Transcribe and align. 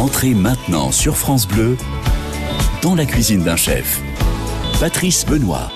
Entrez 0.00 0.32
maintenant 0.32 0.92
sur 0.92 1.14
France 1.14 1.46
Bleu 1.46 1.76
dans 2.80 2.94
la 2.94 3.04
cuisine 3.04 3.44
d'un 3.44 3.56
chef. 3.56 4.00
Patrice 4.80 5.26
Benoît. 5.26 5.70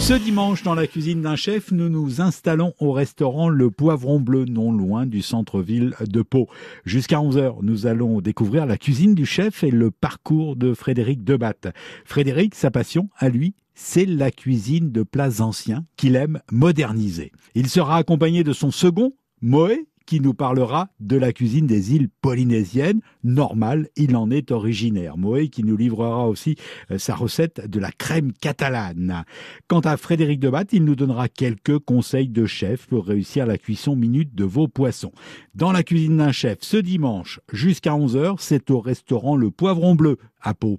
Ce 0.00 0.12
dimanche, 0.12 0.64
dans 0.64 0.74
la 0.74 0.88
cuisine 0.88 1.22
d'un 1.22 1.36
chef, 1.36 1.70
nous 1.70 1.88
nous 1.88 2.20
installons 2.20 2.74
au 2.80 2.90
restaurant 2.90 3.48
Le 3.48 3.70
Poivron 3.70 4.18
Bleu, 4.18 4.44
non 4.44 4.72
loin 4.72 5.06
du 5.06 5.22
centre-ville 5.22 5.94
de 6.00 6.22
Pau. 6.22 6.48
Jusqu'à 6.84 7.18
11h, 7.18 7.58
nous 7.62 7.86
allons 7.86 8.20
découvrir 8.20 8.66
la 8.66 8.76
cuisine 8.76 9.14
du 9.14 9.24
chef 9.24 9.62
et 9.62 9.70
le 9.70 9.92
parcours 9.92 10.56
de 10.56 10.74
Frédéric 10.74 11.22
Debatte. 11.22 11.68
Frédéric, 12.04 12.56
sa 12.56 12.72
passion, 12.72 13.08
à 13.18 13.28
lui, 13.28 13.54
c'est 13.76 14.04
la 14.04 14.32
cuisine 14.32 14.90
de 14.90 15.04
plats 15.04 15.40
anciens 15.40 15.84
qu'il 15.96 16.16
aime 16.16 16.40
moderniser. 16.50 17.30
Il 17.54 17.68
sera 17.68 17.98
accompagné 17.98 18.42
de 18.42 18.52
son 18.52 18.72
second, 18.72 19.12
Moé, 19.42 19.86
qui 20.10 20.18
nous 20.18 20.34
parlera 20.34 20.88
de 20.98 21.16
la 21.16 21.32
cuisine 21.32 21.68
des 21.68 21.94
îles 21.94 22.08
polynésiennes. 22.20 23.00
Normal, 23.22 23.86
il 23.94 24.16
en 24.16 24.28
est 24.28 24.50
originaire. 24.50 25.16
Moé 25.16 25.50
qui 25.50 25.62
nous 25.62 25.76
livrera 25.76 26.26
aussi 26.26 26.56
euh, 26.90 26.98
sa 26.98 27.14
recette 27.14 27.70
de 27.70 27.78
la 27.78 27.92
crème 27.92 28.32
catalane. 28.32 29.22
Quant 29.68 29.78
à 29.78 29.96
Frédéric 29.96 30.40
Debat, 30.40 30.64
il 30.72 30.84
nous 30.84 30.96
donnera 30.96 31.28
quelques 31.28 31.78
conseils 31.78 32.28
de 32.28 32.44
chef 32.44 32.88
pour 32.88 33.06
réussir 33.06 33.46
la 33.46 33.56
cuisson 33.56 33.94
minute 33.94 34.34
de 34.34 34.42
vos 34.42 34.66
poissons. 34.66 35.12
Dans 35.54 35.70
la 35.70 35.84
cuisine 35.84 36.16
d'un 36.16 36.32
chef, 36.32 36.58
ce 36.62 36.76
dimanche 36.76 37.38
jusqu'à 37.52 37.92
11h, 37.92 38.34
c'est 38.40 38.72
au 38.72 38.80
restaurant 38.80 39.36
Le 39.36 39.52
Poivron 39.52 39.94
Bleu 39.94 40.18
à 40.42 40.54
Pau. 40.54 40.76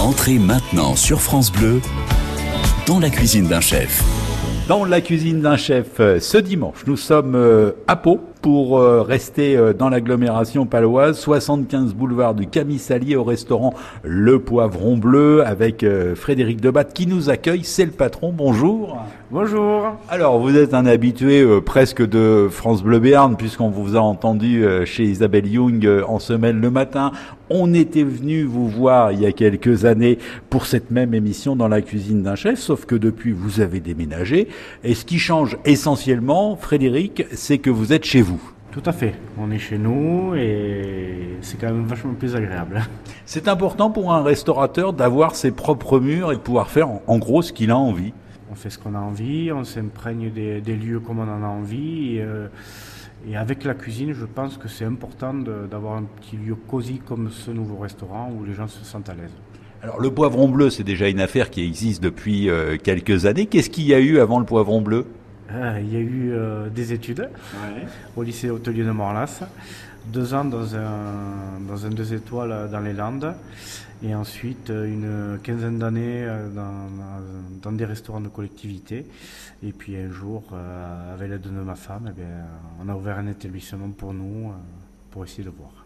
Entrez 0.00 0.40
maintenant 0.40 0.96
sur 0.96 1.20
France 1.20 1.52
Bleu 1.52 1.80
dans 2.88 2.98
la 2.98 3.10
cuisine 3.10 3.46
d'un 3.46 3.60
chef. 3.60 4.27
Dans 4.68 4.84
la 4.84 5.00
cuisine 5.00 5.40
d'un 5.40 5.56
chef, 5.56 5.98
euh, 5.98 6.20
ce 6.20 6.36
dimanche, 6.36 6.84
nous 6.86 6.98
sommes 6.98 7.34
euh, 7.34 7.70
à 7.86 7.96
Pau 7.96 8.20
pour 8.40 8.78
euh, 8.78 9.02
rester 9.02 9.58
dans 9.78 9.88
l'agglomération 9.88 10.66
paloise, 10.66 11.18
75 11.18 11.94
boulevard 11.94 12.34
du 12.34 12.46
Camisalier 12.46 13.16
au 13.16 13.24
restaurant 13.24 13.74
Le 14.02 14.38
Poivron 14.38 14.96
Bleu 14.96 15.44
avec 15.44 15.84
Frédéric 16.14 16.60
Debat 16.60 16.84
qui 16.84 17.06
nous 17.06 17.30
accueille, 17.30 17.64
c'est 17.64 17.84
le 17.84 17.90
patron. 17.90 18.32
Bonjour. 18.34 18.98
Bonjour. 19.30 19.96
Alors, 20.08 20.38
vous 20.38 20.56
êtes 20.56 20.74
un 20.74 20.86
habitué 20.86 21.46
presque 21.60 22.06
de 22.06 22.48
France 22.50 22.82
Bleu 22.82 22.98
Béarn 22.98 23.36
puisqu'on 23.36 23.68
vous 23.68 23.96
a 23.96 24.00
entendu 24.00 24.64
chez 24.84 25.04
Isabelle 25.04 25.46
Young 25.46 25.88
en 26.06 26.18
semaine 26.18 26.60
le 26.60 26.70
matin. 26.70 27.12
On 27.50 27.72
était 27.72 28.02
venu 28.02 28.42
vous 28.42 28.68
voir 28.68 29.12
il 29.12 29.20
y 29.20 29.26
a 29.26 29.32
quelques 29.32 29.86
années 29.86 30.18
pour 30.50 30.66
cette 30.66 30.90
même 30.90 31.14
émission 31.14 31.56
dans 31.56 31.68
la 31.68 31.80
cuisine 31.80 32.22
d'un 32.22 32.34
chef, 32.34 32.58
sauf 32.58 32.84
que 32.84 32.94
depuis 32.94 33.32
vous 33.32 33.60
avez 33.60 33.80
déménagé. 33.80 34.48
Et 34.84 34.94
ce 34.94 35.04
qui 35.04 35.18
change 35.18 35.56
essentiellement, 35.64 36.56
Frédéric, 36.56 37.24
c'est 37.32 37.58
que 37.58 37.70
vous 37.70 37.92
êtes 37.92 38.04
chez 38.04 38.20
vous. 38.20 38.27
Tout 38.80 38.90
à 38.90 38.92
fait. 38.92 39.14
On 39.36 39.50
est 39.50 39.58
chez 39.58 39.76
nous 39.76 40.36
et 40.36 41.36
c'est 41.40 41.60
quand 41.60 41.66
même 41.66 41.86
vachement 41.86 42.14
plus 42.14 42.36
agréable. 42.36 42.80
C'est 43.26 43.48
important 43.48 43.90
pour 43.90 44.12
un 44.12 44.22
restaurateur 44.22 44.92
d'avoir 44.92 45.34
ses 45.34 45.50
propres 45.50 45.98
murs 45.98 46.30
et 46.30 46.36
de 46.36 46.40
pouvoir 46.40 46.70
faire 46.70 46.88
en 47.08 47.18
gros 47.18 47.42
ce 47.42 47.52
qu'il 47.52 47.72
a 47.72 47.76
envie. 47.76 48.12
On 48.52 48.54
fait 48.54 48.70
ce 48.70 48.78
qu'on 48.78 48.94
a 48.94 49.00
envie, 49.00 49.50
on 49.50 49.64
s'imprègne 49.64 50.30
des, 50.30 50.76
lieux 50.76 51.00
comme 51.00 51.18
on 51.18 51.22
en 51.22 51.42
a 51.42 51.48
envie. 51.48 52.18
Et, 52.18 52.22
euh, 52.22 52.46
et 53.28 53.36
avec 53.36 53.64
la 53.64 53.74
cuisine, 53.74 54.12
je 54.12 54.24
pense 54.24 54.56
que 54.58 54.68
c'est 54.68 54.84
important 54.84 55.34
d'avoir 55.34 55.96
un 55.96 56.04
petit 56.04 56.36
lieu 56.36 56.54
cosy 56.54 57.00
comme 57.04 57.30
ce 57.32 57.50
nouveau 57.50 57.78
restaurant 57.78 58.30
où 58.30 58.44
les 58.44 58.54
gens 58.54 58.68
se 58.68 58.84
sentent 58.84 59.08
à 59.08 59.14
l'aise. 59.14 59.34
Alors 59.82 60.00
le 60.00 60.12
poivron 60.12 60.48
bleu, 60.48 60.70
c'est 60.70 60.84
déjà 60.84 61.08
une 61.08 61.20
affaire 61.20 61.50
qui 61.50 61.64
existe 61.64 62.00
depuis 62.00 62.48
euh, 62.48 62.76
quelques 62.80 63.26
années. 63.26 63.46
Qu'est-ce 63.46 63.70
qu'il 63.70 63.86
y 63.86 63.94
a 63.94 63.98
eu 63.98 64.20
avant 64.20 64.38
le 64.38 64.46
poivron 64.46 64.82
bleu? 64.82 65.04
Il 65.50 65.92
y 65.92 65.96
a 65.96 66.00
eu 66.00 66.32
euh, 66.32 66.68
des 66.68 66.92
études 66.92 67.30
au 68.16 68.22
lycée 68.22 68.50
hôtelier 68.50 68.84
de 68.84 68.90
Morlas, 68.90 69.44
deux 70.06 70.34
ans 70.34 70.44
dans 70.44 70.76
un, 70.76 71.58
dans 71.66 71.86
un 71.86 71.88
deux 71.90 72.12
étoiles 72.12 72.68
dans 72.70 72.80
les 72.80 72.92
Landes, 72.92 73.34
et 74.02 74.14
ensuite 74.14 74.68
euh, 74.68 74.86
une 74.86 75.38
quinzaine 75.42 75.78
d'années 75.78 76.26
dans, 76.54 76.90
dans, 77.62 77.72
des 77.72 77.86
restaurants 77.86 78.20
de 78.20 78.28
collectivité. 78.28 79.06
Et 79.62 79.72
puis 79.72 79.96
un 79.96 80.10
jour, 80.10 80.44
avec 81.14 81.30
l'aide 81.30 81.40
de 81.40 81.50
ma 81.50 81.74
femme, 81.74 82.12
eh 82.16 82.22
on 82.82 82.88
a 82.88 82.94
ouvert 82.94 83.18
un 83.18 83.26
établissement 83.26 83.90
pour 83.90 84.12
nous, 84.12 84.52
pour 85.10 85.24
essayer 85.24 85.44
de 85.44 85.50
voir. 85.50 85.77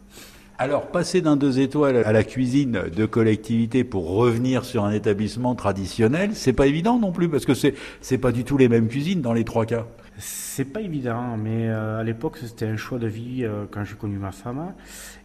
Alors, 0.58 0.86
passer 0.88 1.22
d'un 1.22 1.36
deux 1.36 1.60
étoiles 1.60 1.96
à 1.96 2.12
la 2.12 2.24
cuisine 2.24 2.82
de 2.94 3.06
collectivité 3.06 3.84
pour 3.84 4.10
revenir 4.10 4.64
sur 4.64 4.84
un 4.84 4.92
établissement 4.92 5.54
traditionnel, 5.54 6.30
c'est 6.34 6.52
pas 6.52 6.66
évident 6.66 6.98
non 6.98 7.10
plus, 7.10 7.28
parce 7.28 7.44
que 7.44 7.54
c'est, 7.54 7.74
c'est 8.00 8.18
pas 8.18 8.32
du 8.32 8.44
tout 8.44 8.58
les 8.58 8.68
mêmes 8.68 8.88
cuisines 8.88 9.22
dans 9.22 9.32
les 9.32 9.44
trois 9.44 9.66
cas. 9.66 9.86
C'est 10.18 10.66
pas 10.66 10.80
évident, 10.80 11.36
mais 11.36 11.68
euh, 11.68 12.00
à 12.00 12.04
l'époque 12.04 12.36
c'était 12.36 12.66
un 12.66 12.76
choix 12.76 12.98
de 12.98 13.06
vie 13.06 13.44
euh, 13.44 13.64
quand 13.70 13.82
j'ai 13.82 13.94
connu 13.94 14.18
ma 14.18 14.30
femme 14.30 14.74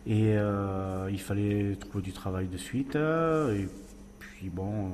et 0.06 0.34
euh, 0.38 1.10
il 1.12 1.20
fallait 1.20 1.76
trouver 1.76 2.02
du 2.02 2.14
travail 2.14 2.48
de 2.48 2.58
suite. 2.58 2.96
et 2.96 3.68
puis 4.18 4.50
bon, 4.50 4.92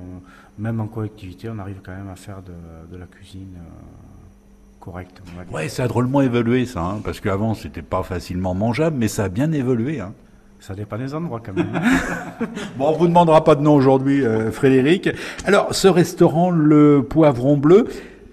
même 0.58 0.80
en 0.80 0.88
collectivité, 0.88 1.48
on 1.48 1.58
arrive 1.58 1.80
quand 1.82 1.94
même 1.94 2.08
à 2.08 2.16
faire 2.16 2.42
de, 2.42 2.96
la 2.96 3.06
cuisine 3.06 3.56
correcte. 4.84 5.22
Ouais, 5.52 5.68
ça 5.68 5.84
a 5.84 5.88
drôlement 5.88 6.20
évolué 6.20 6.66
ça, 6.66 6.80
hein, 6.80 7.00
parce 7.02 7.20
qu'avant 7.20 7.54
c'était 7.54 7.82
pas 7.82 8.02
facilement 8.02 8.54
mangeable, 8.54 8.96
mais 8.98 9.08
ça 9.08 9.24
a 9.24 9.28
bien 9.28 9.50
évolué. 9.52 10.00
Hein. 10.00 10.12
Ça 10.60 10.74
dépend 10.74 10.98
des 10.98 11.14
endroits 11.14 11.40
quand 11.44 11.54
même. 11.54 11.68
bon, 12.76 12.88
on 12.88 12.92
vous 12.92 13.06
demandera 13.06 13.44
pas 13.44 13.54
de 13.54 13.62
nom 13.62 13.74
aujourd'hui, 13.74 14.24
euh, 14.24 14.50
Frédéric. 14.50 15.10
Alors, 15.44 15.74
ce 15.74 15.88
restaurant, 15.88 16.50
le 16.50 17.02
Poivron 17.02 17.56
Bleu, 17.56 17.86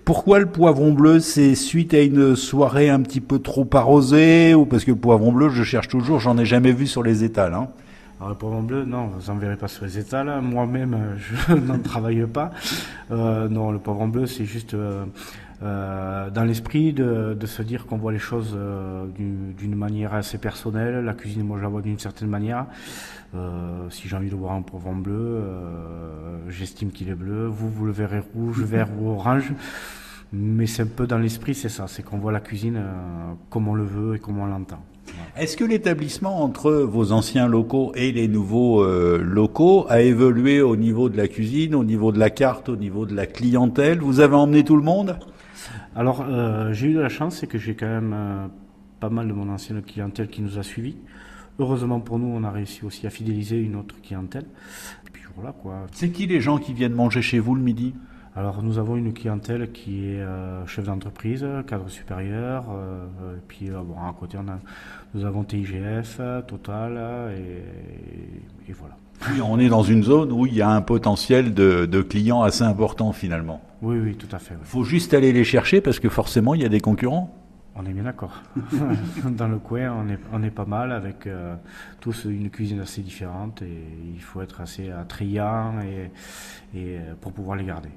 pourquoi 0.05 0.39
le 0.39 0.45
poivron 0.45 0.93
bleu? 0.93 1.19
C'est 1.19 1.55
suite 1.55 1.93
à 1.93 2.01
une 2.01 2.35
soirée 2.35 2.89
un 2.89 3.01
petit 3.01 3.21
peu 3.21 3.39
trop 3.39 3.67
arrosée 3.73 4.55
ou 4.55 4.65
parce 4.65 4.83
que 4.83 4.91
le 4.91 4.97
poivron 4.97 5.31
bleu, 5.31 5.49
je 5.49 5.63
cherche 5.63 5.87
toujours, 5.87 6.19
j'en 6.19 6.37
ai 6.37 6.45
jamais 6.45 6.71
vu 6.71 6.87
sur 6.87 7.03
les 7.03 7.23
étals. 7.23 7.53
Hein? 7.53 7.67
Alors, 8.19 8.29
le 8.29 8.35
poivron 8.35 8.61
bleu, 8.61 8.83
non, 8.85 9.07
vous 9.07 9.31
n'en 9.31 9.39
verrez 9.39 9.57
pas 9.57 9.67
sur 9.67 9.85
les 9.85 9.97
étals. 9.97 10.41
Moi-même, 10.41 11.17
je 11.17 11.53
n'en 11.55 11.79
travaille 11.79 12.25
pas. 12.25 12.51
Euh, 13.11 13.47
non, 13.47 13.71
le 13.71 13.79
poivron 13.79 14.07
bleu, 14.07 14.25
c'est 14.25 14.45
juste 14.45 14.73
euh, 14.73 15.05
euh, 15.05 15.05
dans 15.61 16.43
l'esprit 16.43 16.93
de, 16.93 17.35
de, 17.39 17.45
se 17.45 17.61
dire 17.61 17.85
qu'on 17.85 17.97
voit 17.97 18.11
les 18.11 18.19
choses 18.19 18.55
euh, 18.55 19.05
d'une 19.57 19.75
manière 19.75 20.13
assez 20.13 20.37
personnelle. 20.37 21.03
La 21.05 21.13
cuisine, 21.13 21.43
moi, 21.43 21.57
je 21.57 21.63
la 21.63 21.69
vois 21.69 21.81
d'une 21.81 21.99
certaine 21.99 22.29
manière. 22.29 22.65
Euh, 23.35 23.89
si 23.89 24.07
j'ai 24.07 24.15
envie 24.15 24.29
de 24.29 24.35
voir 24.35 24.53
un 24.53 24.61
poivron 24.61 24.95
bleu, 24.95 25.13
euh, 25.13 26.49
j'estime 26.49 26.91
qu'il 26.91 27.09
est 27.09 27.15
bleu. 27.15 27.45
Vous, 27.45 27.69
vous 27.69 27.85
le 27.85 27.91
verrez 27.91 28.21
rouge, 28.33 28.63
vert 28.63 28.89
ou 28.99 29.09
orange. 29.09 29.53
Mais 30.33 30.65
c'est 30.65 30.83
un 30.83 30.87
peu 30.87 31.07
dans 31.07 31.17
l'esprit, 31.17 31.53
c'est 31.53 31.69
ça. 31.69 31.87
C'est 31.87 32.03
qu'on 32.03 32.17
voit 32.17 32.31
la 32.31 32.39
cuisine 32.39 32.81
comme 33.49 33.67
on 33.67 33.75
le 33.75 33.83
veut 33.83 34.15
et 34.15 34.19
comme 34.19 34.39
on 34.39 34.45
l'entend. 34.45 34.81
Est-ce 35.35 35.57
que 35.57 35.65
l'établissement 35.65 36.41
entre 36.41 36.71
vos 36.71 37.11
anciens 37.11 37.49
locaux 37.49 37.91
et 37.95 38.13
les 38.13 38.29
nouveaux 38.29 38.85
locaux 39.17 39.85
a 39.89 39.99
évolué 39.99 40.61
au 40.61 40.77
niveau 40.77 41.09
de 41.09 41.17
la 41.17 41.27
cuisine, 41.27 41.75
au 41.75 41.83
niveau 41.83 42.13
de 42.13 42.19
la 42.19 42.29
carte, 42.29 42.69
au 42.69 42.77
niveau 42.77 43.05
de 43.05 43.13
la 43.13 43.25
clientèle? 43.25 43.99
Vous 43.99 44.21
avez 44.21 44.35
emmené 44.35 44.63
tout 44.63 44.77
le 44.77 44.83
monde? 44.83 45.17
Alors, 45.95 46.25
euh, 46.27 46.71
j'ai 46.71 46.87
eu 46.87 46.93
de 46.93 46.99
la 46.99 47.09
chance, 47.09 47.37
c'est 47.37 47.47
que 47.47 47.57
j'ai 47.57 47.75
quand 47.75 47.87
même 47.87 48.13
euh, 48.15 48.47
pas 48.99 49.09
mal 49.09 49.27
de 49.27 49.33
mon 49.33 49.49
ancienne 49.49 49.81
clientèle 49.81 50.29
qui 50.29 50.41
nous 50.41 50.57
a 50.57 50.63
suivis. 50.63 50.95
Heureusement 51.59 51.99
pour 51.99 52.17
nous, 52.17 52.27
on 52.27 52.43
a 52.43 52.51
réussi 52.51 52.85
aussi 52.85 53.05
à 53.07 53.09
fidéliser 53.09 53.57
une 53.57 53.75
autre 53.75 53.95
clientèle. 54.01 54.45
Et 55.05 55.09
puis 55.11 55.23
voilà 55.35 55.51
quoi. 55.51 55.87
C'est 55.91 56.09
qui 56.09 56.27
les 56.27 56.39
gens 56.39 56.57
qui 56.57 56.73
viennent 56.73 56.93
manger 56.93 57.21
chez 57.21 57.39
vous 57.39 57.55
le 57.55 57.61
midi? 57.61 57.93
Alors 58.37 58.63
nous 58.63 58.77
avons 58.77 58.95
une 58.95 59.11
clientèle 59.11 59.73
qui 59.73 60.05
est 60.05 60.21
euh, 60.21 60.65
chef 60.65 60.85
d'entreprise, 60.85 61.45
cadre 61.67 61.89
supérieur, 61.89 62.67
et 63.35 63.41
puis 63.49 63.69
bon, 63.69 63.99
à 63.99 64.15
côté 64.17 64.37
on 64.39 64.47
a, 64.47 64.59
nous 65.13 65.25
avons 65.25 65.43
TIGF, 65.43 66.21
Total, 66.47 67.35
et, 67.37 68.71
voilà. 68.71 68.95
Oui, 69.29 69.41
on 69.41 69.59
est 69.59 69.69
dans 69.69 69.83
une 69.83 70.03
zone 70.03 70.31
où 70.31 70.45
il 70.45 70.53
y 70.53 70.61
a 70.61 70.69
un 70.69 70.81
potentiel 70.81 71.53
de, 71.53 71.85
de 71.85 72.01
clients 72.01 72.41
assez 72.41 72.63
important 72.63 73.11
finalement. 73.11 73.61
Oui, 73.81 73.97
oui, 73.97 74.15
tout 74.15 74.33
à 74.35 74.39
fait. 74.39 74.55
Il 74.59 74.65
faut 74.65 74.83
juste 74.83 75.13
aller 75.13 75.31
les 75.33 75.43
chercher 75.43 75.81
parce 75.81 75.99
que 75.99 76.09
forcément, 76.09 76.53
il 76.53 76.61
y 76.61 76.65
a 76.65 76.69
des 76.69 76.81
concurrents. 76.81 77.35
On 77.73 77.85
est 77.85 77.93
bien 77.93 78.03
d'accord. 78.03 78.41
Dans 79.25 79.47
le 79.47 79.57
coin, 79.57 79.93
on 79.93 80.09
est, 80.09 80.19
on 80.33 80.43
est 80.43 80.51
pas 80.51 80.65
mal 80.65 80.91
avec 80.91 81.25
euh, 81.25 81.55
tous 82.01 82.25
une 82.25 82.49
cuisine 82.49 82.81
assez 82.81 83.01
différente 83.01 83.61
et 83.61 83.85
il 84.13 84.21
faut 84.21 84.41
être 84.41 84.59
assez 84.59 84.91
attrayant 84.91 85.75
et, 85.81 86.11
et 86.77 86.97
euh, 86.97 87.13
pour 87.21 87.31
pouvoir 87.31 87.55
les 87.55 87.63
garder. 87.63 87.89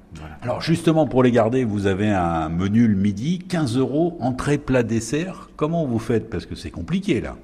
Alors 0.42 0.60
justement, 0.60 1.06
pour 1.06 1.24
les 1.24 1.32
garder, 1.32 1.64
vous 1.64 1.86
avez 1.86 2.08
un 2.08 2.48
menu 2.50 2.86
le 2.86 2.94
midi, 2.94 3.40
15 3.40 3.76
euros, 3.76 4.16
entrée, 4.20 4.58
plat, 4.58 4.84
dessert. 4.84 5.50
Comment 5.56 5.84
vous 5.86 5.98
faites? 5.98 6.30
Parce 6.30 6.46
que 6.46 6.54
c'est 6.54 6.70
compliqué 6.70 7.20
là. 7.20 7.36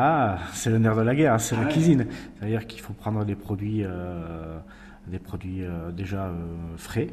Ah, 0.00 0.38
c'est 0.52 0.70
le 0.70 0.78
nerf 0.78 0.94
de 0.94 1.02
la 1.02 1.14
guerre, 1.16 1.40
c'est 1.40 1.56
la 1.56 1.64
cuisine. 1.64 2.06
C'est-à-dire 2.38 2.66
qu'il 2.68 2.80
faut 2.80 2.92
prendre 2.92 3.24
des 3.24 3.34
produits, 3.34 3.82
euh, 3.84 4.58
des 5.08 5.18
produits 5.18 5.64
déjà 5.92 6.30
frais 6.76 7.08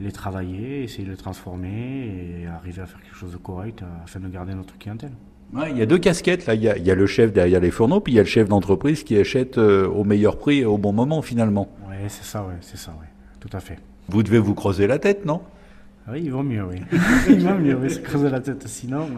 les 0.00 0.12
travailler, 0.12 0.82
essayer 0.84 1.04
de 1.04 1.10
les 1.10 1.16
transformer 1.16 2.40
et 2.42 2.46
arriver 2.46 2.82
à 2.82 2.86
faire 2.86 3.00
quelque 3.02 3.16
chose 3.16 3.32
de 3.32 3.36
correct 3.36 3.84
afin 4.02 4.20
de 4.20 4.28
garder 4.28 4.54
notre 4.54 4.76
clientèle. 4.78 5.12
Ouais, 5.52 5.70
il 5.70 5.78
y 5.78 5.82
a 5.82 5.86
deux 5.86 5.98
casquettes 5.98 6.46
là. 6.46 6.54
Il 6.54 6.62
y 6.62 6.68
a, 6.68 6.76
il 6.76 6.84
y 6.84 6.90
a 6.90 6.94
le 6.94 7.06
chef 7.06 7.32
derrière 7.32 7.60
les 7.60 7.70
fourneaux, 7.70 8.00
puis 8.00 8.12
il 8.12 8.16
y 8.16 8.18
a 8.18 8.22
le 8.22 8.28
chef 8.28 8.48
d'entreprise 8.48 9.04
qui 9.04 9.16
achète 9.16 9.58
euh, 9.58 9.86
au 9.86 10.02
meilleur 10.04 10.38
prix 10.38 10.60
et 10.60 10.64
au 10.64 10.78
bon 10.78 10.92
moment 10.92 11.22
finalement. 11.22 11.68
Oui, 11.88 11.96
c'est 12.08 12.24
ça, 12.24 12.42
ouais, 12.42 12.56
c'est 12.60 12.76
ça, 12.76 12.90
ouais, 12.92 13.08
tout 13.38 13.50
à 13.52 13.60
fait. 13.60 13.78
Vous 14.08 14.22
devez 14.22 14.38
vous 14.38 14.54
creuser 14.54 14.86
la 14.86 14.98
tête, 14.98 15.24
non? 15.24 15.42
Oui, 16.06 16.20
il 16.22 16.30
vaut 16.30 16.42
mieux, 16.42 16.62
oui. 16.62 16.76
il 17.30 17.40
vaut 17.40 17.54
mieux, 17.54 17.74
oui, 17.76 17.88
se 17.90 17.98
creuser 17.98 18.28
la 18.28 18.40
tête 18.40 18.68
sinon. 18.68 19.08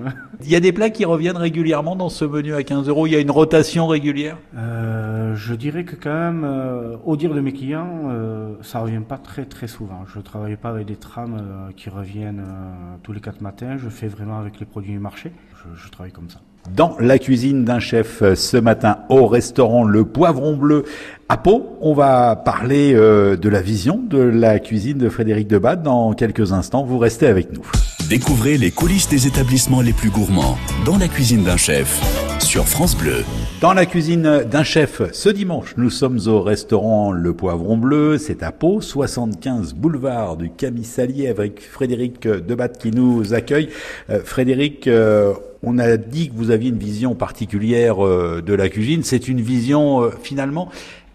Il 0.43 0.49
y 0.49 0.55
a 0.55 0.61
des 0.61 0.71
plats 0.73 0.91
qui 0.91 1.05
reviennent 1.05 1.37
régulièrement 1.37 1.97
dans 1.97 2.09
ce 2.09 2.25
menu 2.25 2.55
à 2.55 2.63
15 2.63 2.89
euros? 2.89 3.09
Il 3.09 3.13
y 3.13 3.17
a 3.17 3.19
une 3.19 3.31
rotation 3.33 3.89
régulière? 3.89 4.37
Euh, 4.57 5.35
Je 5.35 5.55
dirais 5.55 5.85
que 5.85 5.97
quand 5.97 6.15
même, 6.15 6.45
euh, 6.45 6.97
au 7.05 7.17
dire 7.17 7.35
de 7.35 7.41
mes 7.41 7.53
clients, 7.53 8.03
euh, 8.11 8.55
ça 8.63 8.79
revient 8.79 9.03
pas 9.07 9.19
très 9.19 9.47
très 9.47 9.67
souvent. 9.67 10.05
Je 10.07 10.19
ne 10.19 10.23
travaille 10.23 10.57
pas 10.57 10.69
avec 10.71 10.87
des 10.87 10.95
trames 10.97 11.39
euh, 11.41 11.73
qui 11.77 11.91
reviennent 11.91 12.45
euh, 12.47 12.97
tous 13.03 13.13
les 13.13 13.21
quatre 13.21 13.41
matins. 13.41 13.77
Je 13.79 13.89
fais 13.89 14.07
vraiment 14.07 14.39
avec 14.39 14.61
les 14.61 14.67
produits 14.67 14.93
du 14.93 15.01
marché. 15.01 15.33
Je, 15.57 15.83
je 15.85 15.91
travaille 15.91 16.13
comme 16.13 16.31
ça. 16.31 16.41
Dans 16.75 16.97
la 16.99 17.19
cuisine 17.19 17.65
d'un 17.65 17.79
chef 17.79 18.23
euh, 18.23 18.35
ce 18.35 18.57
matin 18.57 18.99
au 19.09 19.27
restaurant 19.27 19.85
Le 19.85 20.05
Poivron 20.05 20.57
Bleu 20.57 20.85
à 21.29 21.37
Pau, 21.37 21.77
on 21.81 21.95
va 21.95 22.37
parler 22.37 22.93
euh, 22.95 23.37
de 23.37 23.49
la 23.49 23.61
vision 23.61 23.99
de 23.99 24.19
la 24.19 24.59
cuisine 24.59 24.99
de 24.99 25.09
Frédéric 25.09 25.49
Debat 25.49 25.77
dans 25.77 26.13
quelques 26.13 26.53
instants. 26.53 26.85
Vous 26.85 26.99
restez 26.99 27.27
avec 27.27 27.53
nous. 27.53 27.65
Découvrez 28.09 28.57
les 28.57 28.71
coulisses 28.71 29.09
des 29.09 29.27
établissements 29.27 29.81
les 29.81 29.93
plus 29.93 30.11
gourmands 30.11 30.57
dans 30.85 30.97
la 30.97 31.09
cuisine 31.09 31.43
d'un 31.43 31.57
chef 31.57 32.01
sur 32.41 32.69
France 32.69 32.97
Bleu. 32.97 33.25
Dans 33.61 33.73
la 33.73 33.85
cuisine 33.85 34.45
d'un 34.49 34.63
chef, 34.63 35.03
ce 35.13 35.29
dimanche, 35.29 35.75
nous 35.77 35.91
sommes 35.91 36.21
au 36.27 36.41
restaurant 36.41 37.11
Le 37.11 37.33
Poivron 37.35 37.77
Bleu, 37.77 38.17
c'est 38.19 38.45
à 38.45 38.53
Pau, 38.53 38.81
75 38.81 39.75
boulevard 39.75 40.37
du 40.37 40.51
Camisalier 40.51 41.27
avec 41.27 41.61
Frédéric 41.61 42.29
Debat 42.29 42.69
qui 42.69 42.93
nous 42.93 43.35
accueille. 43.35 43.71
Euh, 44.09 44.21
Frédéric, 44.25 44.87
euh, 44.87 45.35
on 45.65 45.77
a 45.81 45.97
dit 45.97 46.29
que 46.29 46.37
vous 46.37 46.53
aviez 46.53 46.71
une 46.71 46.79
vision 46.79 47.17
particulière 47.17 48.07
euh, 48.07 48.41
de 48.41 48.55
la 48.55 48.69
cuisine. 48.69 49.03
C'est 49.03 49.27
une 49.27 49.41
vision 49.41 50.13
finalement 50.23 50.71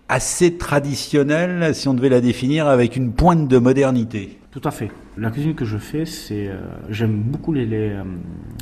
assez 0.10 0.58
traditionnelle, 0.58 1.74
si 1.74 1.88
on 1.88 1.94
devait 1.94 2.10
la 2.10 2.20
définir, 2.20 2.68
avec 2.68 2.98
une 2.98 3.14
pointe 3.14 3.48
de 3.48 3.60
modernité. 3.60 4.41
Tout 4.52 4.62
à 4.66 4.72
fait. 4.72 4.92
La 5.18 5.32
cuisine 5.32 5.56
que 5.56 5.64
je 5.64 5.78
fais, 5.78 6.06
c'est 6.06 6.48
euh, 6.50 6.58
j'aime 6.90 7.22
beaucoup 7.22 7.54
les, 7.54 7.66
les, 7.66 7.92
euh, 7.92 8.04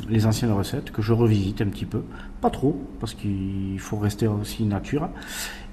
les 0.08 0.24
anciennes 0.24 0.52
recettes 0.52 0.92
que 0.92 1.02
je 1.02 1.12
revisite 1.12 1.60
un 1.62 1.66
petit 1.66 1.84
peu, 1.84 2.02
pas 2.40 2.50
trop 2.50 2.80
parce 3.00 3.12
qu'il 3.14 3.76
faut 3.78 3.96
rester 3.96 4.28
aussi 4.28 4.62
nature. 4.64 5.08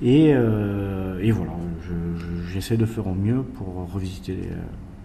Et, 0.01 0.31
euh, 0.33 1.19
et 1.21 1.29
voilà, 1.31 1.51
je- 1.83 2.19
je- 2.19 2.51
j'essaie 2.51 2.77
de 2.77 2.85
faire 2.87 3.05
au 3.05 3.13
mieux 3.13 3.43
pour 3.43 3.87
revisiter 3.93 4.37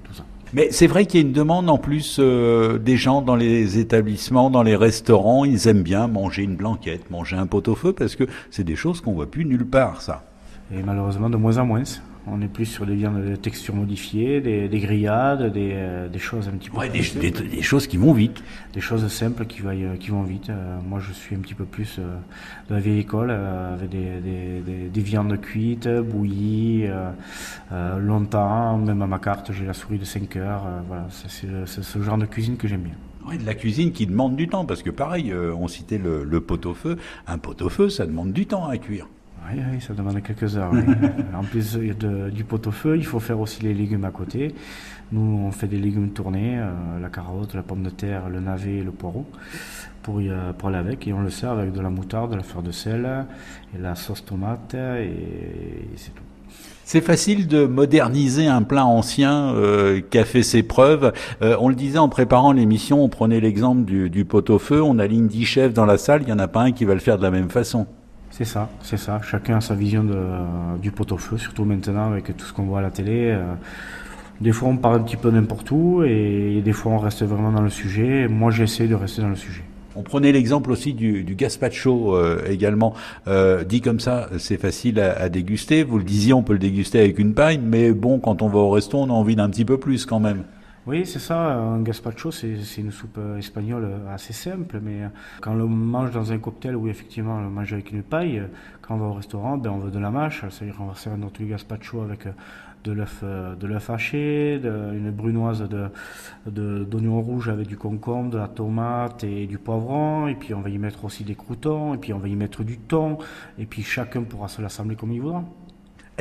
tout 0.04 0.14
ça. 0.14 0.24
Mais 0.54 0.68
c'est 0.70 0.86
vrai 0.86 1.04
qu'il 1.04 1.20
y 1.20 1.22
a 1.22 1.26
une 1.26 1.34
demande 1.34 1.68
en 1.68 1.76
plus 1.78 2.18
des 2.18 2.96
gens 2.96 3.20
dans 3.20 3.36
les 3.36 3.78
établissements, 3.78 4.48
dans 4.48 4.62
les 4.62 4.76
restaurants, 4.76 5.44
ils 5.44 5.68
aiment 5.68 5.82
bien 5.82 6.06
manger 6.08 6.42
une 6.42 6.56
blanquette, 6.56 7.10
manger 7.10 7.36
un 7.36 7.46
pot-au-feu, 7.46 7.92
parce 7.92 8.16
que 8.16 8.24
c'est 8.50 8.64
des 8.64 8.76
choses 8.76 9.02
qu'on 9.02 9.12
voit 9.12 9.30
plus 9.30 9.44
nulle 9.44 9.66
part, 9.66 10.00
ça. 10.00 10.24
Et 10.74 10.82
malheureusement, 10.82 11.28
de 11.28 11.36
moins 11.36 11.58
en 11.58 11.66
moins. 11.66 11.82
On 12.26 12.40
est 12.40 12.46
plus 12.48 12.66
sur 12.66 12.86
des 12.86 12.94
viandes 12.94 13.20
de 13.24 13.34
texture 13.34 13.74
modifiée, 13.74 14.40
des, 14.40 14.68
des 14.68 14.78
grillades, 14.78 15.52
des, 15.52 15.70
euh, 15.74 16.08
des 16.08 16.20
choses 16.20 16.46
un 16.46 16.52
petit 16.52 16.70
peu 16.70 16.78
Ouais, 16.78 16.88
des, 16.88 17.62
choses 17.62 17.88
qui 17.88 17.96
vont 17.96 18.12
vite. 18.12 18.44
des 18.74 18.80
choses 18.80 19.06
simples 19.08 19.44
qui, 19.46 19.60
vaillent- 19.60 19.98
qui 19.98 20.10
vont 20.10 20.22
vite. 20.22 20.48
Euh, 20.48 20.78
moi, 20.88 21.00
je 21.00 21.12
suis 21.12 21.34
un 21.34 21.40
petit 21.40 21.54
peu 21.54 21.64
plus 21.64 21.96
euh, 21.98 22.16
de 22.68 22.74
la 22.74 22.80
vieille 22.80 23.00
école, 23.00 23.30
euh, 23.32 23.74
avec 23.74 23.88
des, 23.90 24.20
des, 24.20 24.60
des, 24.64 24.88
des 24.88 25.00
viandes 25.00 25.36
cuites, 25.40 25.88
bouillies, 25.88 26.86
euh, 26.86 27.10
euh, 27.72 27.98
longtemps. 27.98 28.78
Même 28.78 29.02
à 29.02 29.06
ma 29.08 29.18
carte, 29.18 29.50
j'ai 29.52 29.64
la 29.64 29.72
souris 29.74 29.98
de 29.98 30.04
5 30.04 30.36
heures. 30.36 30.62
euh, 30.66 30.80
voilà, 30.86 31.06
c'est 31.10 31.82
ce 31.82 32.02
genre 32.02 32.18
de 32.18 32.26
cuisine 32.26 32.56
que 32.56 32.68
j'aime 32.68 32.82
bien. 32.82 32.94
Ouais, 33.28 33.36
de 33.36 33.44
la 33.46 33.54
cuisine 33.54 33.90
qui 33.92 34.06
demande 34.06 34.36
du 34.36 34.48
temps, 34.48 34.64
parce 34.64 34.82
que 34.82 34.90
pareil, 34.90 35.32
euh, 35.32 35.52
on 35.56 35.66
citait 35.66 35.98
le, 35.98 36.22
le 36.24 36.40
pot-au-feu. 36.40 36.96
Un 37.26 37.38
pot-au-feu, 37.38 37.88
ça 37.88 38.06
demande 38.06 38.32
du 38.32 38.46
temps 38.46 38.66
à 38.68 38.78
cuire. 38.78 39.08
Oui, 39.50 39.60
oui, 39.72 39.80
ça 39.80 39.92
demande 39.92 40.22
quelques 40.22 40.56
heures. 40.56 40.70
oui. 40.72 40.82
en 41.34 41.42
plus 41.42 41.76
il 41.80 41.88
y 41.88 41.90
a 41.90 41.94
de- 41.94 42.30
du 42.30 42.44
pot-au-feu, 42.44 42.96
il 42.96 43.04
faut 43.04 43.20
faire 43.20 43.40
aussi 43.40 43.62
les 43.62 43.74
légumes 43.74 44.04
à 44.04 44.10
côté. 44.10 44.54
Nous, 45.10 45.20
on 45.46 45.50
fait 45.50 45.66
des 45.66 45.76
légumes 45.78 46.10
tournés, 46.10 46.58
euh, 46.58 46.70
la 47.00 47.08
carotte, 47.10 47.54
la 47.54 47.62
pomme 47.62 47.82
de 47.82 47.90
terre, 47.90 48.28
le 48.30 48.40
navet 48.40 48.78
et 48.78 48.82
le 48.82 48.92
poireau, 48.92 49.26
pour, 50.02 50.22
y, 50.22 50.30
euh, 50.30 50.52
pour 50.56 50.68
aller 50.70 50.78
avec. 50.78 51.06
Et 51.06 51.12
on 51.12 51.20
le 51.20 51.28
sert 51.30 51.50
avec 51.50 51.72
de 51.72 51.80
la 51.80 51.90
moutarde, 51.90 52.30
de 52.30 52.36
la 52.36 52.42
fleur 52.42 52.62
de 52.62 52.70
sel, 52.70 53.06
et 53.76 53.78
la 53.80 53.94
sauce 53.94 54.24
tomate, 54.24 54.74
et, 54.74 55.04
et 55.06 55.88
c'est 55.96 56.14
tout. 56.14 56.22
C'est 56.84 57.00
facile 57.02 57.46
de 57.46 57.66
moderniser 57.66 58.46
un 58.46 58.62
plat 58.62 58.84
ancien 58.86 59.54
euh, 59.54 60.00
qui 60.10 60.18
a 60.18 60.24
fait 60.24 60.42
ses 60.42 60.62
preuves. 60.62 61.12
Euh, 61.42 61.56
on 61.60 61.68
le 61.68 61.74
disait 61.74 61.98
en 61.98 62.08
préparant 62.08 62.52
l'émission, 62.52 63.02
on 63.04 63.08
prenait 63.08 63.40
l'exemple 63.40 63.82
du, 63.84 64.08
du 64.10 64.24
pot-au-feu, 64.24 64.82
on 64.82 64.98
aligne 64.98 65.26
10 65.28 65.44
chefs 65.44 65.72
dans 65.74 65.86
la 65.86 65.98
salle, 65.98 66.22
il 66.22 66.26
n'y 66.26 66.32
en 66.32 66.38
a 66.38 66.48
pas 66.48 66.62
un 66.62 66.72
qui 66.72 66.84
va 66.84 66.94
le 66.94 67.00
faire 67.00 67.18
de 67.18 67.22
la 67.22 67.30
même 67.30 67.50
façon. 67.50 67.86
C'est 68.34 68.46
ça, 68.46 68.70
c'est 68.82 68.96
ça. 68.96 69.20
Chacun 69.22 69.58
a 69.58 69.60
sa 69.60 69.74
vision 69.74 70.02
de, 70.04 70.18
du 70.80 70.90
pot-au-feu, 70.90 71.36
surtout 71.36 71.66
maintenant 71.66 72.10
avec 72.10 72.34
tout 72.36 72.46
ce 72.46 72.52
qu'on 72.54 72.62
voit 72.64 72.78
à 72.78 72.82
la 72.82 72.90
télé. 72.90 73.28
euh, 73.30 73.54
Des 74.40 74.52
fois, 74.52 74.68
on 74.70 74.78
part 74.78 74.94
un 74.94 75.00
petit 75.00 75.16
peu 75.16 75.30
n'importe 75.30 75.70
où 75.70 76.02
et 76.02 76.62
des 76.64 76.72
fois, 76.72 76.92
on 76.92 76.98
reste 76.98 77.22
vraiment 77.24 77.52
dans 77.52 77.60
le 77.60 77.68
sujet. 77.70 78.28
Moi, 78.28 78.50
j'essaie 78.50 78.88
de 78.88 78.94
rester 78.94 79.20
dans 79.20 79.28
le 79.28 79.36
sujet. 79.36 79.62
On 79.96 80.02
prenait 80.02 80.32
l'exemple 80.32 80.72
aussi 80.72 80.94
du, 80.94 81.24
du 81.24 81.34
gazpacho 81.34 82.16
euh, 82.16 82.42
également. 82.48 82.94
Euh, 83.28 83.64
dit 83.64 83.82
comme 83.82 84.00
ça, 84.00 84.30
c'est 84.38 84.56
facile 84.56 84.98
à, 84.98 85.12
à 85.20 85.28
déguster. 85.28 85.82
Vous 85.84 85.98
le 85.98 86.04
disiez, 86.04 86.32
on 86.32 86.42
peut 86.42 86.54
le 86.54 86.58
déguster 86.58 87.00
avec 87.00 87.18
une 87.18 87.34
paille, 87.34 87.60
mais 87.62 87.92
bon, 87.92 88.18
quand 88.18 88.40
on 88.40 88.48
va 88.48 88.60
au 88.60 88.70
resto, 88.70 88.96
on 88.98 89.10
a 89.10 89.12
envie 89.12 89.36
d'un 89.36 89.50
petit 89.50 89.66
peu 89.66 89.76
plus 89.78 90.06
quand 90.06 90.20
même. 90.20 90.44
Oui, 90.86 91.06
c'est 91.06 91.20
ça. 91.20 91.36
Un 91.54 91.80
gazpacho, 91.82 92.32
c'est 92.32 92.56
une 92.78 92.90
soupe 92.90 93.16
euh, 93.18 93.36
espagnole 93.38 93.84
euh, 93.84 94.12
assez 94.14 94.32
simple, 94.32 94.80
mais 94.82 95.04
euh, 95.04 95.08
quand 95.40 95.52
on 95.52 95.54
le 95.56 95.66
mange 95.66 96.10
dans 96.10 96.32
un 96.32 96.38
cocktail, 96.38 96.74
oui, 96.74 96.90
effectivement, 96.90 97.36
on 97.36 97.42
le 97.42 97.50
mange 97.50 97.72
avec 97.72 97.92
une 97.92 98.02
paille. 98.02 98.42
Quand 98.80 98.96
on 98.96 98.98
va 98.98 99.06
au 99.06 99.12
restaurant, 99.12 99.56
ben, 99.58 99.70
on 99.70 99.78
veut 99.78 99.92
de 99.92 99.98
la 100.00 100.10
mâche. 100.10 100.44
C'est-à-dire 100.50 100.76
qu'on 100.76 100.86
va 100.86 100.94
servir 100.96 101.18
notre 101.24 101.42
gazpacho 101.44 102.02
avec 102.02 102.26
de 102.82 102.92
l'œuf 102.92 103.90
haché, 103.90 104.60
une 104.64 105.12
brunoise 105.12 105.68
de- 105.68 106.84
d'oignons 106.84 107.20
rouges 107.20 107.48
avec 107.48 107.68
du 107.68 107.76
concombre, 107.76 108.30
de 108.30 108.38
la 108.38 108.48
tomate 108.48 109.22
et 109.22 109.46
du 109.46 109.58
poivron. 109.58 110.26
Et 110.26 110.34
puis 110.34 110.52
on 110.52 110.60
va 110.62 110.68
y 110.68 110.78
mettre 110.78 111.04
aussi 111.04 111.22
des 111.22 111.36
croutons. 111.36 111.94
Et 111.94 111.98
puis 111.98 112.12
on 112.12 112.18
va 112.18 112.26
y 112.26 112.34
mettre 112.34 112.64
du 112.64 112.78
thon. 112.78 113.18
Et 113.56 113.66
puis 113.66 113.82
chacun 113.84 114.24
pourra 114.24 114.48
se 114.48 114.60
l'assembler 114.60 114.96
comme 114.96 115.12
il 115.12 115.20
voudra. 115.20 115.44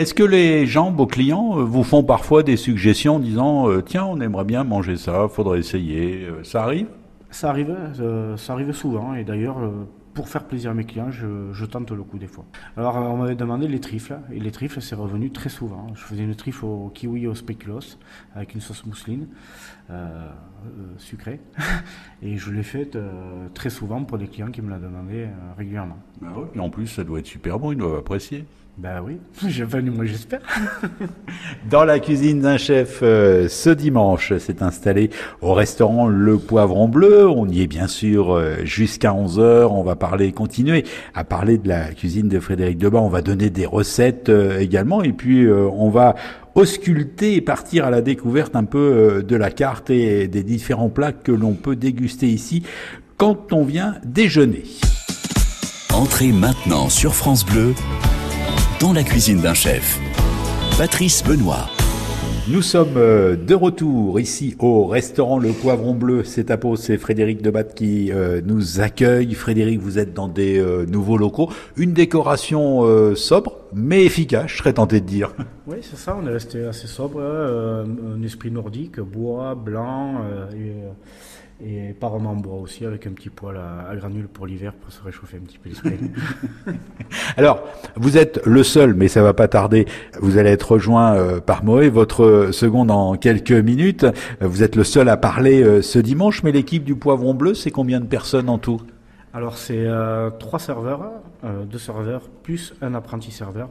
Est-ce 0.02 0.16
que 0.16 0.24
les 0.24 0.66
gens, 0.66 0.92
vos 0.92 1.06
clients, 1.06 1.60
euh, 1.60 1.64
vous 1.64 1.84
font 1.84 2.02
parfois 2.04 2.42
des 2.42 2.58
suggestions 2.58 3.18
en 3.18 3.20
disant 3.20 3.70
euh, 3.70 3.84
tiens, 3.84 4.04
on 4.04 4.20
aimerait 4.20 4.46
bien 4.46 4.64
manger 4.64 4.98
ça, 4.98 5.28
faudrait 5.30 5.60
essayer. 5.60 6.26
Euh, 6.26 6.44
Ça 6.44 6.64
arrive? 6.64 6.88
Ça 7.30 7.52
arrive, 7.52 7.78
ça 8.36 8.54
arrive 8.54 8.72
souvent, 8.74 9.14
et 9.14 9.24
d'ailleurs, 9.24 9.58
pour 10.14 10.28
faire 10.28 10.44
plaisir 10.44 10.72
à 10.72 10.74
mes 10.74 10.84
clients, 10.84 11.12
je, 11.12 11.54
je 11.54 11.66
tente 11.66 11.92
le 11.92 12.04
coup 12.04 12.18
des 12.18 12.28
fois. 12.28 12.46
Alors, 12.76 12.96
on 12.96 13.18
m'avait 13.18 13.36
demandé 13.36 13.68
les 13.68 13.80
trifles, 13.80 14.18
et 14.34 14.40
les 14.40 14.52
trifles, 14.52 14.82
c'est 14.82 14.96
revenu 14.96 15.30
très 15.30 15.50
souvent. 15.50 15.88
Je 15.94 16.02
faisais 16.02 16.24
une 16.24 16.36
trifle 16.36 16.66
au 16.66 16.92
kiwi 16.94 17.24
et 17.24 17.28
au 17.28 17.36
spéculoos, 17.36 17.98
avec 18.36 18.54
une 18.54 18.60
sauce 18.60 18.86
mousseline, 18.86 19.28
euh, 19.90 19.94
euh, 20.66 20.94
sucrée, 20.98 21.40
et 22.22 22.38
je 22.38 22.52
l'ai 22.52 22.64
faite 22.64 22.96
euh, 22.96 23.48
très 23.54 23.70
souvent 23.70 24.04
pour 24.04 24.18
des 24.18 24.28
clients 24.28 24.52
qui 24.52 24.62
me 24.62 24.70
la 24.70 24.80
demandaient 24.80 25.30
régulièrement. 25.58 25.98
Et 26.54 26.60
en 26.60 26.70
plus, 26.70 26.88
ça 26.88 27.04
doit 27.04 27.20
être 27.20 27.28
super 27.28 27.60
bon, 27.60 27.72
ils 27.72 27.78
doivent 27.78 27.98
apprécier. 27.98 28.46
Ben 28.82 29.00
oui, 29.06 29.20
moi 29.96 30.06
j'espère. 30.06 30.40
Dans 31.70 31.86
la 31.86 32.00
cuisine 32.00 32.42
d'un 32.42 32.58
chef, 32.58 33.02
euh, 33.04 33.48
ce 33.48 33.70
dimanche, 33.70 34.36
s'est 34.40 34.64
installé 34.64 35.12
au 35.42 35.54
restaurant 35.54 36.08
Le 36.08 36.40
Poivron 36.40 36.88
Bleu. 36.88 37.30
On 37.30 37.48
y 37.48 37.62
est 37.62 37.68
bien 37.68 37.86
sûr 37.86 38.34
euh, 38.34 38.56
jusqu'à 38.64 39.12
11h. 39.12 39.68
On 39.70 39.84
va 39.84 39.96
parler, 39.96 40.32
continuer 40.32 40.84
à 41.14 41.24
parler 41.24 41.60
de 41.60 41.68
la 41.68 41.94
cuisine 41.94 42.28
de 42.28 42.40
Frédéric 42.40 42.80
Debat. 42.80 43.00
On 43.00 43.10
va 43.10 43.22
donner 43.22 43.52
des 43.52 43.68
recettes 43.68 44.30
euh, 44.30 44.58
également. 44.58 45.04
Et 45.04 45.14
puis, 45.14 45.48
on 45.48 45.92
va 45.92 46.16
ausculter 46.56 47.36
et 47.36 47.42
partir 47.42 47.86
à 47.86 47.92
la 47.92 48.02
découverte 48.02 48.56
un 48.56 48.66
peu 48.66 49.24
de 49.24 49.36
la 49.36 49.52
carte 49.52 49.92
et 49.92 50.28
des 50.28 50.42
différents 50.42 50.90
plats 50.90 51.12
que 51.12 51.32
l'on 51.32 51.54
peut 51.54 51.76
déguster 51.76 52.28
ici 52.28 52.64
quand 53.18 53.54
on 53.54 53.64
vient 53.64 53.98
déjeuner. 54.04 54.64
Entrez 55.94 56.32
maintenant 56.32 56.90
sur 56.90 57.14
France 57.14 57.46
Bleu 57.46 57.76
dans 58.82 58.94
la 58.94 59.04
cuisine 59.04 59.40
d'un 59.40 59.54
chef. 59.54 60.00
Patrice 60.76 61.24
Benoît. 61.24 61.70
Nous 62.48 62.64
sommes 62.64 62.98
euh, 62.98 63.36
de 63.36 63.54
retour 63.54 64.20
ici 64.20 64.56
au 64.58 64.88
restaurant 64.88 65.38
Le 65.38 65.52
Poivron 65.52 65.94
Bleu. 65.94 66.24
C'est 66.24 66.50
à 66.50 66.58
Pau, 66.58 66.76
c'est 66.76 66.98
Frédéric 66.98 67.44
Debat 67.44 67.64
qui 67.64 68.12
euh, 68.12 68.42
nous 68.44 68.82
accueille. 68.82 69.36
Frédéric, 69.36 69.80
vous 69.80 70.00
êtes 70.00 70.16
dans 70.16 70.28
des 70.28 70.58
euh, 70.58 70.88
nouveaux 70.88 71.18
locaux. 71.18 71.52
Une 71.78 71.94
décoration 71.94 72.84
euh, 72.84 73.14
sobre, 73.14 73.56
mais 73.74 74.04
efficace, 74.04 74.50
je 74.52 74.58
serais 74.58 74.74
tenté 74.74 75.00
de 75.00 75.06
dire. 75.06 75.32
Oui, 75.68 75.78
c'est 75.82 75.96
ça, 75.98 76.18
on 76.22 76.28
est 76.28 76.32
resté 76.32 76.66
assez 76.66 76.88
sobre, 76.88 77.20
euh, 77.22 77.86
un 77.86 78.22
esprit 78.24 78.52
nordique, 78.52 79.00
bois, 79.00 79.56
blanc, 79.56 80.16
euh, 80.26 80.52
et, 80.52 80.74
et 81.64 81.94
par 81.94 82.14
en 82.14 82.36
bois 82.36 82.56
aussi, 82.56 82.86
avec 82.86 83.06
un 83.06 83.12
petit 83.12 83.30
poêle 83.30 83.58
à, 83.58 83.90
à 83.90 83.96
granules 83.96 84.28
pour 84.28 84.46
l'hiver, 84.48 84.74
pour 84.74 84.92
se 84.92 85.02
réchauffer 85.04 85.38
un 85.38 85.42
petit 85.42 85.58
peu 85.58 85.70
l'esprit. 85.70 85.98
Alors, 87.38 87.64
vous 87.96 88.18
êtes 88.18 88.42
le 88.46 88.64
seul, 88.64 88.94
mais 88.94 89.08
ça 89.08 89.22
va 89.22 89.34
pas 89.34 89.48
tarder. 89.48 89.86
Vous 90.20 90.38
allez 90.38 90.50
être 90.50 90.74
rejoint 90.74 91.16
euh, 91.16 91.40
par 91.40 91.64
Moé, 91.64 91.90
votre 91.90 92.50
second 92.52 92.86
dans 92.86 93.16
quelques 93.16 93.52
minutes. 93.52 94.06
Vous 94.40 94.64
êtes 94.64 94.76
le 94.76 94.84
seul 94.84 95.10
à 95.10 95.18
parler 95.18 95.62
euh, 95.62 95.82
ce 95.82 96.00
dimanche, 96.00 96.44
mais 96.44 96.52
l'équipe 96.52 96.84
du 96.84 96.96
Poivron 96.96 97.34
Bleu, 97.34 97.54
c'est 97.54 97.72
combien 97.72 98.00
de 98.00 98.08
personnes 98.08 98.50
en 98.50 98.58
tout? 98.58 98.82
Alors, 99.34 99.58
c'est 99.58 99.86
euh, 99.86 100.30
trois 100.30 100.60
serveurs, 100.60 101.10
euh, 101.44 101.64
deux 101.66 101.78
serveurs, 101.78 102.28
plus 102.44 102.74
un 102.82 102.94
apprenti 102.96 103.32
serveur, 103.32 103.70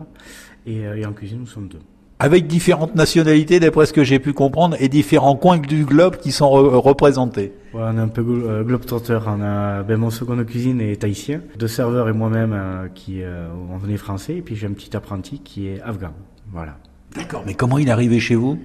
et, 0.66 0.80
et 0.80 1.04
en 1.06 1.12
cuisine, 1.12 1.40
nous 1.40 1.46
sommes 1.46 1.68
deux. 1.68 1.80
Avec 2.20 2.46
différentes 2.46 2.94
nationalités, 2.94 3.58
d'après 3.58 3.86
ce 3.86 3.92
que 3.92 4.04
j'ai 4.04 4.18
pu 4.18 4.32
comprendre, 4.32 4.76
et 4.78 4.88
différents 4.88 5.36
coins 5.36 5.58
du 5.58 5.84
globe 5.84 6.18
qui 6.18 6.32
sont 6.32 6.50
représentés. 6.50 7.52
Ouais, 7.72 7.80
on 7.82 7.96
est 7.96 8.00
un 8.00 8.08
peu 8.08 8.22
globe 8.22 8.66
globetrotter. 8.66 9.18
On 9.26 9.40
a, 9.42 9.82
ben, 9.82 9.96
mon 9.96 10.10
second 10.10 10.36
de 10.36 10.42
cuisine 10.42 10.80
est 10.80 11.02
haïtien, 11.02 11.40
deux 11.58 11.68
serveurs 11.68 12.08
et 12.08 12.12
moi-même 12.12 12.52
euh, 12.52 12.88
qui 12.94 13.22
euh, 13.22 13.48
on 13.72 13.78
venait 13.78 13.96
français, 13.96 14.36
et 14.36 14.42
puis 14.42 14.54
j'ai 14.54 14.66
un 14.66 14.72
petit 14.72 14.94
apprenti 14.96 15.40
qui 15.40 15.68
est 15.68 15.80
afghan. 15.80 16.12
Voilà. 16.52 16.76
D'accord, 17.16 17.42
mais 17.46 17.54
comment 17.54 17.78
il 17.78 17.88
est 17.88 17.92
arrivé 17.92 18.20
chez 18.20 18.34
vous? 18.34 18.58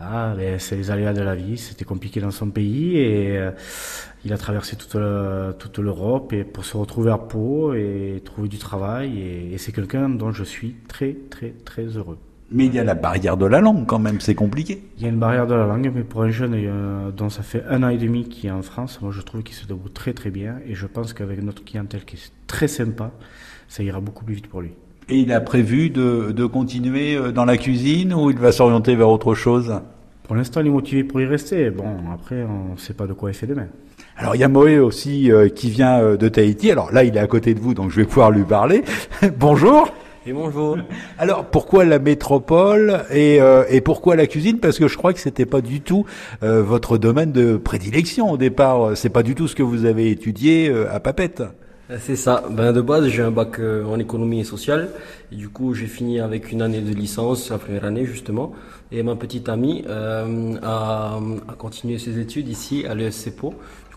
Ah, 0.00 0.34
ben, 0.36 0.58
c'est 0.58 0.76
les 0.76 0.90
aléas 0.90 1.12
de 1.12 1.20
la 1.20 1.36
vie. 1.36 1.58
C'était 1.58 1.84
compliqué 1.84 2.20
dans 2.20 2.30
son 2.32 2.48
pays 2.50 2.96
et 2.96 3.36
euh, 3.38 3.50
il 4.24 4.32
a 4.32 4.38
traversé 4.38 4.74
toute, 4.74 4.96
toute 5.58 5.78
l'Europe 5.78 6.32
et 6.32 6.42
pour 6.42 6.64
se 6.64 6.76
retrouver 6.76 7.12
à 7.12 7.18
Pau 7.18 7.74
et 7.74 8.20
trouver 8.24 8.48
du 8.48 8.58
travail. 8.58 9.20
Et, 9.20 9.52
et 9.52 9.58
c'est 9.58 9.70
quelqu'un 9.70 10.08
dont 10.08 10.32
je 10.32 10.42
suis 10.42 10.74
très, 10.88 11.16
très, 11.30 11.50
très 11.50 11.84
heureux. 11.84 12.18
Mais 12.52 12.66
il 12.66 12.74
y 12.74 12.78
a 12.78 12.84
la 12.84 12.94
barrière 12.94 13.36
de 13.36 13.46
la 13.46 13.60
langue 13.60 13.86
quand 13.86 13.98
même, 13.98 14.20
c'est 14.20 14.34
compliqué. 14.34 14.82
Il 14.98 15.02
y 15.02 15.06
a 15.06 15.08
une 15.08 15.18
barrière 15.18 15.46
de 15.46 15.54
la 15.54 15.66
langue, 15.66 15.90
mais 15.94 16.02
pour 16.02 16.22
un 16.22 16.30
jeune 16.30 16.54
euh, 16.54 17.10
dont 17.10 17.30
ça 17.30 17.42
fait 17.42 17.64
un 17.68 17.82
an 17.82 17.88
et 17.88 17.96
demi 17.96 18.28
qui 18.28 18.46
est 18.46 18.50
en 18.50 18.62
France, 18.62 19.00
moi 19.00 19.10
je 19.10 19.22
trouve 19.22 19.42
qu'il 19.42 19.54
se 19.54 19.66
débrouille 19.66 19.92
très 19.92 20.12
très 20.12 20.30
bien 20.30 20.56
et 20.66 20.74
je 20.74 20.86
pense 20.86 21.14
qu'avec 21.14 21.42
notre 21.42 21.64
clientèle 21.64 22.04
qui 22.04 22.16
est 22.16 22.32
très 22.46 22.68
sympa, 22.68 23.10
ça 23.68 23.82
ira 23.82 24.00
beaucoup 24.00 24.24
plus 24.24 24.34
vite 24.34 24.48
pour 24.48 24.60
lui. 24.60 24.72
Et 25.08 25.16
il 25.16 25.32
a 25.32 25.40
prévu 25.40 25.88
de, 25.88 26.30
de 26.32 26.44
continuer 26.44 27.16
euh, 27.16 27.32
dans 27.32 27.46
la 27.46 27.56
cuisine 27.56 28.12
ou 28.12 28.30
il 28.30 28.38
va 28.38 28.52
s'orienter 28.52 28.94
vers 28.96 29.08
autre 29.08 29.34
chose? 29.34 29.72
Pour 30.24 30.36
l'instant, 30.36 30.60
il 30.60 30.66
est 30.66 30.70
motivé 30.70 31.04
pour 31.04 31.20
y 31.20 31.26
rester. 31.26 31.70
Bon, 31.70 31.84
après, 32.12 32.44
on 32.44 32.74
ne 32.74 32.78
sait 32.78 32.94
pas 32.94 33.06
de 33.06 33.12
quoi 33.12 33.30
il 33.30 33.34
fait 33.34 33.46
demain. 33.46 33.66
Alors 34.16 34.36
il 34.36 34.40
y 34.40 34.44
a 34.44 34.48
Moé 34.48 34.78
aussi 34.78 35.32
euh, 35.32 35.48
qui 35.48 35.70
vient 35.70 36.16
de 36.16 36.28
Tahiti. 36.28 36.70
Alors 36.70 36.92
là, 36.92 37.02
il 37.02 37.16
est 37.16 37.20
à 37.20 37.26
côté 37.26 37.54
de 37.54 37.60
vous, 37.60 37.72
donc 37.72 37.90
je 37.90 37.96
vais 37.96 38.04
pouvoir 38.04 38.30
lui 38.30 38.44
parler. 38.44 38.84
Bonjour. 39.38 39.88
Et 40.24 40.32
bonjour. 40.32 40.78
Alors 41.18 41.46
pourquoi 41.46 41.84
la 41.84 41.98
métropole 41.98 43.04
et, 43.10 43.40
euh, 43.40 43.64
et 43.68 43.80
pourquoi 43.80 44.14
la 44.14 44.28
cuisine? 44.28 44.60
Parce 44.60 44.78
que 44.78 44.86
je 44.86 44.96
crois 44.96 45.12
que 45.12 45.18
c'était 45.18 45.46
pas 45.46 45.60
du 45.60 45.80
tout 45.80 46.06
euh, 46.44 46.62
votre 46.62 46.96
domaine 46.96 47.32
de 47.32 47.56
prédilection 47.56 48.30
au 48.30 48.36
départ. 48.36 48.96
C'est 48.96 49.10
pas 49.10 49.24
du 49.24 49.34
tout 49.34 49.48
ce 49.48 49.56
que 49.56 49.64
vous 49.64 49.84
avez 49.84 50.10
étudié 50.10 50.68
euh, 50.68 50.94
à 50.94 51.00
Papette. 51.00 51.42
C'est 51.98 52.16
ça. 52.16 52.44
Ben 52.48 52.72
de 52.72 52.80
base, 52.80 53.08
j'ai 53.08 53.22
un 53.22 53.32
bac 53.32 53.58
en 53.60 53.98
économie 53.98 54.40
et 54.40 54.44
sociale. 54.44 54.90
Et 55.30 55.36
du 55.36 55.48
coup, 55.48 55.74
j'ai 55.74 55.88
fini 55.88 56.20
avec 56.20 56.50
une 56.52 56.62
année 56.62 56.80
de 56.80 56.94
licence, 56.94 57.50
la 57.50 57.58
première 57.58 57.84
année 57.84 58.06
justement. 58.06 58.52
Et 58.92 59.02
ma 59.02 59.16
petite 59.16 59.48
amie 59.48 59.84
a, 59.90 60.24
a, 60.62 61.20
continué 61.58 61.98
ses 61.98 62.18
études 62.18 62.48
ici 62.48 62.86
à 62.86 62.94
l'ESC 62.94 63.34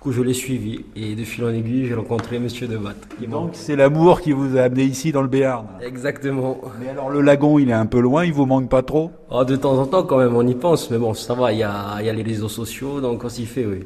Pau 0.06 0.12
je 0.12 0.22
l'ai 0.22 0.36
suivi 0.36 0.82
et 0.96 1.16
de 1.16 1.24
fil 1.24 1.44
en 1.46 1.50
aiguille, 1.50 1.88
j'ai 1.88 1.96
rencontré 1.96 2.38
Monsieur 2.38 2.68
Debat. 2.68 2.94
Donc 3.28 3.50
c'est 3.54 3.76
l'amour 3.76 4.22
qui 4.22 4.34
vous 4.34 4.56
a 4.56 4.62
amené 4.62 4.84
ici 4.84 5.12
dans 5.12 5.24
le 5.24 5.28
Béarn. 5.28 5.66
Exactement. 5.82 6.60
Mais 6.80 6.90
alors 6.90 7.10
le 7.10 7.22
lagon, 7.22 7.58
il 7.58 7.72
est 7.72 7.74
un 7.74 7.88
peu 7.88 8.00
loin, 8.02 8.24
il 8.24 8.32
vous 8.32 8.46
manque 8.46 8.70
pas 8.70 8.84
trop? 8.84 9.10
Oh, 9.32 9.44
De 9.44 9.56
temps 9.56 9.80
en 9.80 9.88
temps 9.88 10.04
quand 10.04 10.20
même, 10.20 10.36
on 10.36 10.46
y 10.46 10.54
pense, 10.54 10.92
mais 10.92 11.00
bon, 11.00 11.16
ça 11.16 11.34
va, 11.34 11.52
il 11.54 11.58
y 11.58 11.64
a, 11.64 12.00
y 12.04 12.10
a 12.10 12.14
les 12.14 12.22
réseaux 12.22 12.50
sociaux, 12.50 13.02
donc 13.02 13.24
on 13.24 13.30
s'y 13.30 13.48
fait, 13.48 13.66
oui. 13.66 13.80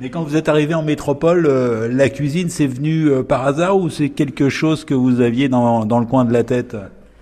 Mais 0.00 0.08
quand 0.08 0.22
vous 0.22 0.36
êtes 0.36 0.48
arrivé 0.48 0.72
en 0.72 0.82
métropole, 0.82 1.44
euh, 1.46 1.88
la 1.92 2.08
cuisine, 2.08 2.48
c'est 2.48 2.66
venu 2.66 3.10
euh, 3.10 3.22
par 3.22 3.46
hasard 3.46 3.76
ou 3.76 3.90
c'est 3.90 4.08
quelque 4.08 4.48
chose 4.48 4.86
que 4.86 4.94
vous 4.94 5.20
aviez 5.20 5.50
dans, 5.50 5.84
dans 5.84 6.00
le 6.00 6.06
coin 6.06 6.24
de 6.24 6.32
la 6.32 6.42
tête? 6.42 6.74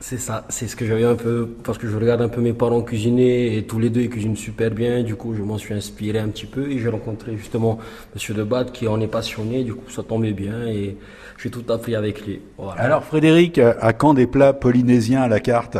C'est 0.06 0.18
ça, 0.18 0.44
c'est 0.50 0.68
ce 0.68 0.76
que 0.76 0.84
j'avais 0.84 1.06
un 1.06 1.14
peu, 1.14 1.48
parce 1.64 1.78
que 1.78 1.88
je 1.88 1.96
regarde 1.96 2.20
un 2.20 2.28
peu 2.28 2.42
mes 2.42 2.52
parents 2.52 2.82
cuisiner 2.82 3.56
et 3.56 3.62
tous 3.62 3.78
les 3.78 3.88
deux 3.88 4.02
ils 4.02 4.10
cuisinent 4.10 4.36
super 4.36 4.70
bien. 4.70 5.02
Du 5.02 5.16
coup, 5.16 5.34
je 5.34 5.40
m'en 5.40 5.56
suis 5.56 5.72
inspiré 5.72 6.18
un 6.18 6.28
petit 6.28 6.44
peu 6.44 6.70
et 6.70 6.78
j'ai 6.78 6.90
rencontré 6.90 7.38
justement 7.38 7.78
Monsieur 8.12 8.34
Debat 8.34 8.66
qui 8.66 8.86
en 8.86 9.00
est 9.00 9.06
passionné. 9.06 9.64
Du 9.64 9.72
coup, 9.72 9.88
ça 9.88 10.02
tombait 10.02 10.34
bien 10.34 10.66
et 10.66 10.98
j'ai 11.38 11.48
tout 11.48 11.64
appris 11.72 11.94
avec 11.94 12.26
lui. 12.26 12.42
Alors, 12.76 13.02
Frédéric, 13.02 13.58
à 13.58 13.94
quand 13.94 14.12
des 14.12 14.26
plats 14.26 14.52
polynésiens 14.52 15.22
à 15.22 15.28
la 15.28 15.40
carte? 15.40 15.78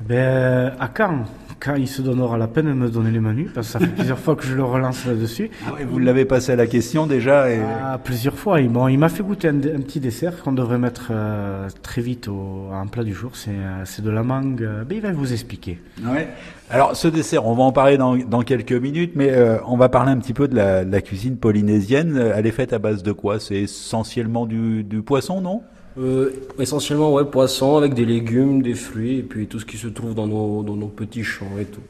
Ben, 0.00 0.72
à 0.80 0.88
quand 0.88 1.22
quand 1.62 1.76
il 1.76 1.86
se 1.86 2.02
donnera 2.02 2.36
la 2.38 2.48
peine 2.48 2.66
de 2.66 2.72
me 2.72 2.88
donner 2.88 3.12
les 3.12 3.20
menus, 3.20 3.50
parce 3.54 3.68
que 3.68 3.72
ça 3.74 3.78
fait 3.78 3.86
plusieurs 3.86 4.18
fois 4.18 4.34
que 4.34 4.44
je 4.44 4.54
le 4.54 4.64
relance 4.64 5.06
là-dessus. 5.06 5.50
Ah 5.64 5.74
vous 5.88 5.98
l'avez 6.00 6.24
passé 6.24 6.52
à 6.52 6.56
la 6.56 6.66
question 6.66 7.06
déjà 7.06 7.50
et... 7.50 7.60
ah, 7.60 7.98
Plusieurs 8.02 8.36
fois. 8.36 8.60
Bon, 8.62 8.88
il 8.88 8.98
m'a 8.98 9.08
fait 9.08 9.22
goûter 9.22 9.48
un, 9.48 9.58
petit 9.58 10.00
dessert 10.00 10.42
qu'on 10.42 10.52
devrait 10.52 10.78
mettre 10.78 11.08
euh, 11.10 11.68
très 11.82 12.02
vite 12.02 12.26
au, 12.26 12.68
en 12.72 12.86
plat 12.88 13.04
du 13.04 13.14
jour. 13.14 13.32
C'est 13.34 13.50
euh, 13.50 14.02
de 14.02 14.10
la 14.10 14.24
mangue. 14.24 14.62
Euh, 14.62 14.82
ben, 14.84 14.96
il 14.96 15.02
va 15.02 15.12
vous 15.12 15.32
expliquer. 15.32 15.80
Ouais. 16.04 16.28
Alors 16.68 16.96
ce 16.96 17.06
dessert, 17.06 17.46
on 17.46 17.54
va 17.54 17.62
en 17.62 17.72
parler 17.72 17.96
dans, 17.96 18.16
dans 18.16 18.42
quelques 18.42 18.72
minutes, 18.72 19.12
mais 19.14 19.32
on 19.66 19.76
va 19.76 19.88
parler 19.88 20.10
un 20.10 20.16
petit 20.16 20.32
peu 20.32 20.48
de 20.48 20.56
la, 20.56 20.84
la, 20.84 21.00
cuisine 21.00 21.36
polynésienne. 21.36 22.32
Elle 22.34 22.46
est 22.46 22.52
faite 22.52 22.72
à 22.72 22.78
base 22.78 23.02
de 23.02 23.12
quoi? 23.12 23.38
C'est 23.38 23.56
essentiellement 23.56 24.46
du, 24.46 24.82
du 24.82 25.02
poisson, 25.02 25.42
non? 25.42 25.62
Euh, 25.98 26.30
essentiellement, 26.58 27.12
ouais, 27.12 27.24
poisson 27.24 27.76
avec 27.76 27.94
des 27.94 28.04
légumes, 28.04 28.62
des 28.62 28.74
fruits 28.74 29.18
et 29.18 29.22
puis 29.22 29.46
tout 29.46 29.58
ce 29.58 29.66
qui 29.66 29.76
se 29.76 29.88
trouve 29.88 30.14
dans 30.14 30.26
nos, 30.26 30.62
dans 30.62 30.76
nos 30.76 30.88
petits 30.88 31.24
champs 31.24 31.58
et 31.60 31.64
tout. 31.64 31.80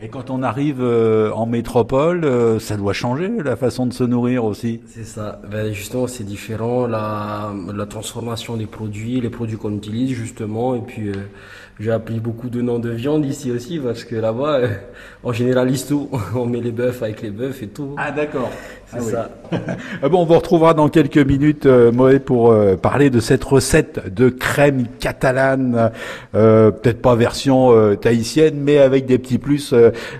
Et 0.00 0.08
quand 0.08 0.28
on 0.28 0.42
arrive 0.42 0.80
euh, 0.80 1.30
en 1.32 1.46
métropole, 1.46 2.24
euh, 2.24 2.58
ça 2.58 2.76
doit 2.76 2.92
changer 2.92 3.30
la 3.42 3.56
façon 3.56 3.86
de 3.86 3.92
se 3.92 4.02
nourrir 4.02 4.44
aussi. 4.44 4.80
C'est 4.86 5.04
ça. 5.04 5.40
Ben 5.48 5.72
justement, 5.72 6.08
c'est 6.08 6.24
différent 6.24 6.86
la, 6.86 7.54
la 7.72 7.86
transformation 7.86 8.56
des 8.56 8.66
produits, 8.66 9.20
les 9.20 9.30
produits 9.30 9.56
qu'on 9.56 9.74
utilise 9.74 10.10
justement, 10.10 10.74
et 10.74 10.80
puis 10.80 11.10
euh, 11.10 11.14
j'ai 11.80 11.90
appris 11.90 12.20
beaucoup 12.20 12.48
de 12.48 12.62
noms 12.62 12.78
de 12.78 12.90
viande 12.90 13.26
ici 13.26 13.50
aussi 13.50 13.78
parce 13.78 14.04
que 14.04 14.14
là-bas, 14.14 14.58
euh, 14.58 14.68
on 15.24 15.32
généralise 15.32 15.86
tout. 15.86 16.08
On 16.34 16.46
met 16.46 16.60
les 16.60 16.70
bœufs 16.70 17.02
avec 17.02 17.22
les 17.22 17.30
bœufs 17.30 17.62
et 17.62 17.66
tout. 17.68 17.94
Ah 17.96 18.12
d'accord. 18.12 18.50
C'est 18.86 18.98
ah 18.98 19.00
ça. 19.00 19.30
Ah 20.02 20.08
bon, 20.08 20.22
on 20.22 20.24
vous 20.24 20.34
retrouvera 20.34 20.74
dans 20.74 20.88
quelques 20.88 21.18
minutes, 21.18 21.66
euh, 21.66 21.90
Moé, 21.90 22.18
pour 22.18 22.50
euh, 22.50 22.76
parler 22.76 23.10
de 23.10 23.20
cette 23.20 23.42
recette 23.44 24.12
de 24.12 24.28
crème 24.28 24.86
catalane, 25.00 25.90
euh, 26.34 26.70
peut-être 26.70 27.00
pas 27.00 27.14
version 27.14 27.72
euh, 27.72 27.94
tahitienne, 27.94 28.56
mais 28.60 28.78
avec 28.78 29.06
des 29.06 29.18
petits 29.18 29.38
plus. 29.38 29.74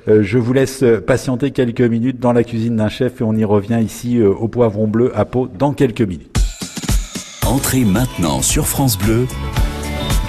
je 0.07 0.39
vous 0.39 0.53
laisse 0.53 0.85
patienter 1.07 1.51
quelques 1.51 1.81
minutes 1.81 2.21
dans 2.21 2.33
la 2.33 2.45
cuisine 2.45 2.77
d'un 2.77 2.89
chef 2.89 3.21
et 3.21 3.25
on 3.25 3.35
y 3.35 3.45
revient 3.45 3.81
ici 3.85 4.21
au 4.23 4.49
poivron 4.49 4.87
bleu 4.87 5.13
à 5.15 5.25
peau 5.25 5.49
dans 5.49 5.73
quelques 5.73 6.03
minutes. 6.03 6.39
Entrez 7.47 7.85
maintenant 7.85 8.43
sur 8.43 8.67
France 8.67 8.99
Bleu 8.99 9.27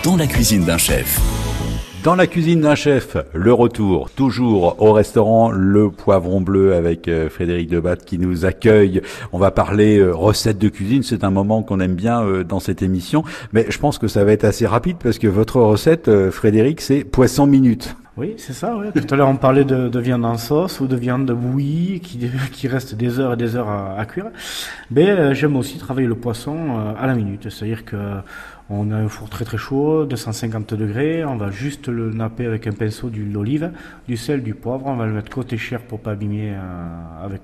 dans 0.05 0.17
la 0.17 0.27
cuisine 0.27 0.63
d'un 0.63 0.77
chef. 0.77 1.19
Dans 2.03 2.13
la 2.13 2.27
cuisine 2.27 2.62
d'un 2.62 2.75
chef, 2.75 3.17
le 3.33 3.51
retour, 3.51 4.12
toujours 4.12 4.79
au 4.79 4.93
restaurant 4.93 5.50
Le 5.50 5.89
Poivron 5.89 6.41
Bleu 6.41 6.75
avec 6.75 7.07
euh, 7.07 7.27
Frédéric 7.27 7.71
Debat 7.71 7.95
qui 7.95 8.19
nous 8.19 8.45
accueille. 8.45 9.01
On 9.33 9.39
va 9.39 9.50
parler 9.50 9.97
euh, 9.97 10.12
recettes 10.12 10.59
de 10.59 10.69
cuisine, 10.69 11.01
c'est 11.01 11.24
un 11.24 11.31
moment 11.31 11.63
qu'on 11.63 11.79
aime 11.79 11.95
bien 11.95 12.21
euh, 12.21 12.43
dans 12.43 12.59
cette 12.59 12.83
émission, 12.83 13.24
mais 13.51 13.65
je 13.67 13.79
pense 13.79 13.97
que 13.97 14.07
ça 14.07 14.24
va 14.24 14.31
être 14.31 14.43
assez 14.43 14.67
rapide 14.67 14.97
parce 15.03 15.17
que 15.17 15.27
votre 15.27 15.59
recette, 15.59 16.29
Frédéric, 16.29 16.81
c'est 16.81 17.03
poisson 17.03 17.47
minute. 17.47 17.95
Oui, 18.17 18.36
c'est 18.38 18.53
ça. 18.53 18.77
Ouais. 18.77 18.91
Tout 18.93 19.13
à 19.13 19.17
l'heure, 19.17 19.27
on 19.27 19.36
parlait 19.36 19.65
de, 19.65 19.89
de, 19.89 20.00
viande 20.00 20.24
en 20.24 20.38
sauce 20.38 20.79
ou 20.79 20.88
de 20.88 20.95
viande 20.95 21.29
bouillie 21.31 22.00
qui, 22.51 22.67
reste 22.67 22.95
des 22.95 23.19
heures 23.19 23.34
et 23.34 23.38
des 23.38 23.55
heures 23.57 23.69
à, 23.69 24.05
cuire. 24.05 24.27
Mais 24.89 25.36
j'aime 25.36 25.57
aussi 25.57 25.77
travailler 25.77 26.07
le 26.07 26.15
poisson 26.15 26.95
à 26.98 27.07
la 27.07 27.13
minute, 27.13 27.50
c'est-à-dire 27.50 27.84
que 27.84 28.22
on 28.69 28.91
a 28.91 28.95
un 28.95 29.07
four 29.07 29.29
très 29.29 29.45
très 29.45 29.57
chaud, 29.57 30.05
250 30.05 30.74
degrés. 30.74 31.24
On 31.24 31.36
va 31.36 31.51
juste 31.51 31.88
le 31.88 32.12
napper 32.12 32.48
avec 32.48 32.65
un 32.65 32.72
pinceau 32.72 33.10
d'huile 33.10 33.31
d'olive, 33.31 33.72
du 34.07 34.17
sel, 34.17 34.41
du 34.41 34.55
poivre. 34.55 34.88
On 34.88 34.95
va 34.95 35.05
le 35.05 35.13
mettre 35.13 35.29
côté 35.29 35.57
chair 35.57 35.81
pour 35.81 36.00
pas 36.00 36.12
abîmer 36.12 36.53
euh, 36.55 37.24
avec 37.24 37.43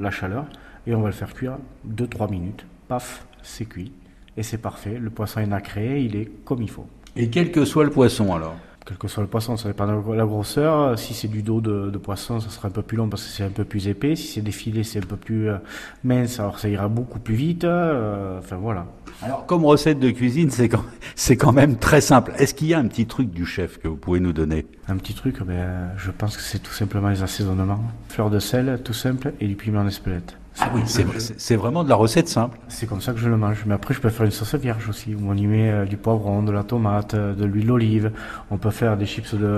la 0.00 0.10
chaleur. 0.10 0.44
Et 0.86 0.94
on 0.94 1.00
va 1.00 1.08
le 1.08 1.14
faire 1.14 1.34
cuire 1.34 1.58
2-3 1.88 2.30
minutes. 2.30 2.64
Paf, 2.86 3.26
c'est 3.42 3.64
cuit. 3.64 3.92
Et 4.36 4.44
c'est 4.44 4.58
parfait. 4.58 4.96
Le 5.00 5.10
poisson 5.10 5.40
est 5.40 5.46
nacré, 5.46 6.02
il 6.02 6.14
est 6.14 6.30
comme 6.44 6.62
il 6.62 6.70
faut. 6.70 6.86
Et 7.16 7.28
quel 7.28 7.50
que 7.50 7.64
soit 7.64 7.84
le 7.84 7.90
poisson 7.90 8.32
alors? 8.32 8.56
Quel 8.86 8.96
que 8.96 9.08
soit 9.08 9.22
le 9.22 9.28
poisson, 9.28 9.56
ça 9.56 9.68
dépend 9.68 9.86
de 9.86 10.14
la 10.14 10.24
grosseur. 10.24 10.98
Si 10.98 11.14
c'est 11.14 11.28
du 11.28 11.42
dos 11.42 11.60
de, 11.60 11.90
de, 11.90 11.98
poisson, 11.98 12.40
ça 12.40 12.48
sera 12.48 12.68
un 12.68 12.70
peu 12.70 12.82
plus 12.82 12.96
long 12.96 13.08
parce 13.08 13.24
que 13.24 13.28
c'est 13.30 13.44
un 13.44 13.50
peu 13.50 13.64
plus 13.64 13.88
épais. 13.88 14.16
Si 14.16 14.28
c'est 14.28 14.40
des 14.40 14.52
filets, 14.52 14.84
c'est 14.84 14.98
un 14.98 15.06
peu 15.06 15.16
plus 15.16 15.50
euh, 15.50 15.58
mince, 16.02 16.40
alors 16.40 16.58
ça 16.58 16.68
ira 16.68 16.88
beaucoup 16.88 17.18
plus 17.18 17.34
vite. 17.34 17.64
Euh, 17.64 18.38
enfin 18.38 18.56
voilà. 18.56 18.86
Alors 19.22 19.44
comme 19.46 19.64
recette 19.64 20.00
de 20.00 20.10
cuisine, 20.10 20.50
c'est 20.50 20.68
quand, 20.68 20.84
c'est 21.14 21.36
quand 21.36 21.52
même 21.52 21.76
très 21.76 22.00
simple. 22.00 22.32
Est-ce 22.38 22.54
qu'il 22.54 22.68
y 22.68 22.74
a 22.74 22.78
un 22.78 22.88
petit 22.88 23.06
truc 23.06 23.30
du 23.30 23.44
chef 23.44 23.78
que 23.78 23.88
vous 23.88 23.96
pouvez 23.96 24.20
nous 24.20 24.32
donner? 24.32 24.66
Un 24.88 24.96
petit 24.96 25.14
truc, 25.14 25.42
ben, 25.42 25.90
je 25.98 26.10
pense 26.10 26.36
que 26.36 26.42
c'est 26.42 26.60
tout 26.60 26.72
simplement 26.72 27.10
les 27.10 27.22
assaisonnements. 27.22 27.82
Fleur 28.08 28.30
de 28.30 28.38
sel, 28.38 28.80
tout 28.82 28.94
simple, 28.94 29.34
et 29.40 29.46
du 29.46 29.56
piment 29.56 29.84
d'espelette. 29.84 30.39
Ah 30.62 30.70
oui, 30.74 30.82
c'est 30.84 31.56
vraiment 31.56 31.84
de 31.84 31.88
la 31.88 31.94
recette 31.94 32.28
simple. 32.28 32.58
C'est 32.68 32.86
comme 32.86 33.00
ça 33.00 33.12
que 33.12 33.18
je 33.18 33.28
le 33.28 33.36
mange. 33.38 33.64
Mais 33.66 33.74
après, 33.74 33.94
je 33.94 34.00
peux 34.00 34.10
faire 34.10 34.26
une 34.26 34.32
sauce 34.32 34.54
vierge 34.56 34.88
aussi, 34.90 35.14
où 35.14 35.20
on 35.26 35.34
y 35.34 35.46
met 35.46 35.70
euh, 35.70 35.84
du 35.86 35.96
poivron, 35.96 36.42
de 36.42 36.52
la 36.52 36.64
tomate, 36.64 37.14
euh, 37.14 37.34
de 37.34 37.46
l'huile 37.46 37.66
d'olive. 37.66 38.12
On 38.50 38.58
peut 38.58 38.70
faire 38.70 38.98
des 38.98 39.06
chips 39.06 39.34
de, 39.34 39.38
de, 39.38 39.48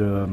euh, 0.00 0.26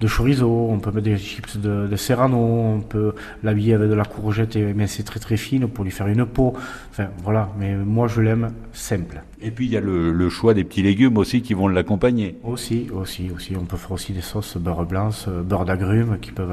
de 0.00 0.06
chorizo, 0.06 0.68
on 0.70 0.78
peut 0.80 0.90
mettre 0.90 1.04
des 1.04 1.16
chips 1.16 1.56
de, 1.56 1.86
de 1.86 1.96
serrano, 1.96 2.36
on 2.36 2.80
peut 2.80 3.14
l'habiller 3.42 3.74
avec 3.74 3.88
de 3.88 3.94
la 3.94 4.04
courgette, 4.04 4.54
et, 4.56 4.74
mais 4.74 4.86
c'est 4.86 5.02
très 5.02 5.20
très 5.20 5.38
fine 5.38 5.66
pour 5.66 5.84
lui 5.84 5.90
faire 5.90 6.08
une 6.08 6.26
peau. 6.26 6.52
Enfin, 6.90 7.08
voilà. 7.24 7.48
Mais 7.58 7.74
moi, 7.74 8.08
je 8.08 8.20
l'aime 8.20 8.52
simple. 8.74 9.22
Et 9.40 9.50
puis, 9.50 9.66
il 9.66 9.72
y 9.72 9.76
a 9.78 9.80
le, 9.80 10.12
le, 10.12 10.28
choix 10.28 10.52
des 10.52 10.64
petits 10.64 10.82
légumes 10.82 11.16
aussi 11.16 11.40
qui 11.40 11.54
vont 11.54 11.68
l'accompagner. 11.68 12.38
Aussi, 12.44 12.88
aussi, 12.92 13.30
aussi. 13.34 13.56
On 13.56 13.64
peut 13.64 13.76
faire 13.78 13.92
aussi 13.92 14.12
des 14.12 14.20
sauces 14.20 14.58
beurre 14.58 14.84
blanc, 14.84 15.10
beurre 15.44 15.64
d'agrumes 15.64 16.18
qui 16.20 16.32
peuvent 16.32 16.52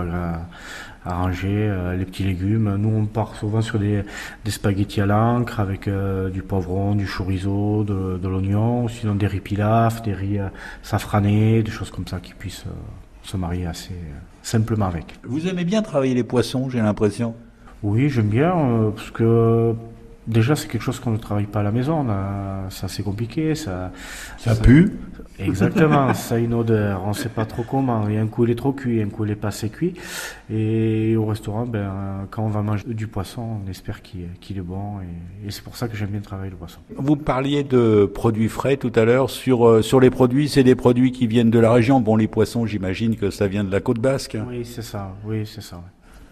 arranger 1.06 1.72
les 1.98 2.06
petits 2.06 2.24
légumes. 2.24 2.76
Nous, 2.78 2.90
on 2.90 3.06
part 3.06 3.36
souvent 3.36 3.62
sur 3.62 3.80
des, 3.80 4.04
des 4.46 4.52
spaghettis 4.52 5.02
à 5.02 5.06
l'encre 5.06 5.60
avec 5.60 5.90
du 6.34 6.42
poivron, 6.42 6.96
du 6.96 7.08
chorizo, 7.08 7.84
de, 7.84 8.18
de 8.18 8.28
l'oignon, 8.28 8.88
sinon 8.88 9.16
des 9.16 9.28
riz 9.28 9.42
pilaf, 9.42 10.02
des 10.02 10.14
riz 10.14 10.40
safranés, 10.82 11.64
des 11.64 11.72
choses 11.72 11.92
comme 11.92 12.08
ça 12.08 12.20
qui 12.20 12.34
puissent 12.34 12.66
se 13.24 13.38
marier 13.38 13.66
assez 13.66 13.96
simplement 14.42 14.88
avec. 14.88 15.16
Vous 15.24 15.48
aimez 15.48 15.64
bien 15.64 15.82
travailler 15.82 16.14
les 16.14 16.24
poissons, 16.24 16.70
j'ai 16.70 16.80
l'impression? 16.80 17.36
Oui, 17.82 18.10
j'aime 18.10 18.30
bien, 18.30 18.54
parce 18.96 19.12
que 19.12 19.74
Déjà, 20.28 20.56
c'est 20.56 20.68
quelque 20.68 20.82
chose 20.82 21.00
qu'on 21.00 21.12
ne 21.12 21.18
travaille 21.18 21.46
pas 21.46 21.60
à 21.60 21.64
la 21.64 21.72
maison. 21.72 22.06
Ça, 22.70 22.88
c'est 22.88 23.04
compliqué. 23.04 23.56
Ça, 23.56 23.92
ça, 24.38 24.56
pue. 24.56 24.94
Exactement. 25.38 26.14
ça 26.14 26.36
a 26.36 26.38
une 26.38 26.54
odeur. 26.54 27.02
On 27.06 27.10
ne 27.10 27.14
sait 27.14 27.30
pas 27.30 27.46
trop 27.46 27.64
comment. 27.64 28.08
Et 28.08 28.18
un 28.18 28.28
coup, 28.28 28.46
il 28.46 28.52
est 28.52 28.56
trop 28.56 28.72
cuit, 28.72 29.02
un 29.02 29.10
coup, 29.10 29.26
il 29.26 29.32
est 29.32 29.36
pas 29.36 29.50
assez 29.50 29.70
cuit. 29.70 29.96
Et 30.50 31.16
au 31.18 31.26
restaurant, 31.26 31.66
ben, 31.66 32.28
quand 32.32 32.44
on 32.44 32.50
va 32.50 32.62
manger 32.62 32.86
du 32.88 33.08
poisson, 33.08 33.60
on 33.66 33.70
espère 33.70 34.02
qu'il 34.02 34.58
est 34.58 34.62
bon. 34.62 35.00
Et, 35.46 35.52
c'est 35.52 35.64
pour 35.64 35.76
ça 35.76 35.88
que 35.88 35.98
j'aime 35.98 36.10
bien 36.10 36.22
travailler 36.22 36.52
le 36.52 36.58
poisson. 36.58 36.80
Vous 36.96 37.18
parliez 37.18 37.64
de 37.64 38.06
produits 38.06 38.50
frais 38.50 38.78
tout 38.78 38.94
à 38.96 39.04
l'heure. 39.04 39.30
Sur, 39.30 39.68
euh, 39.68 39.82
sur 39.82 40.00
les 40.00 40.10
produits, 40.10 40.48
c'est 40.48 40.64
des 40.64 40.76
produits 40.76 41.12
qui 41.12 41.28
viennent 41.28 41.52
de 41.52 41.60
la 41.60 41.72
région. 41.72 42.00
Bon, 42.00 42.16
les 42.16 42.28
poissons, 42.28 42.66
j'imagine 42.66 43.18
que 43.18 43.30
ça 43.30 43.48
vient 43.48 43.64
de 43.64 43.72
la 43.72 43.82
côte 43.82 44.00
basque. 44.00 44.38
Oui, 44.48 44.64
c'est 44.64 44.82
ça. 44.82 45.14
Oui, 45.26 45.46
c'est 45.46 45.62
ça. 45.62 45.82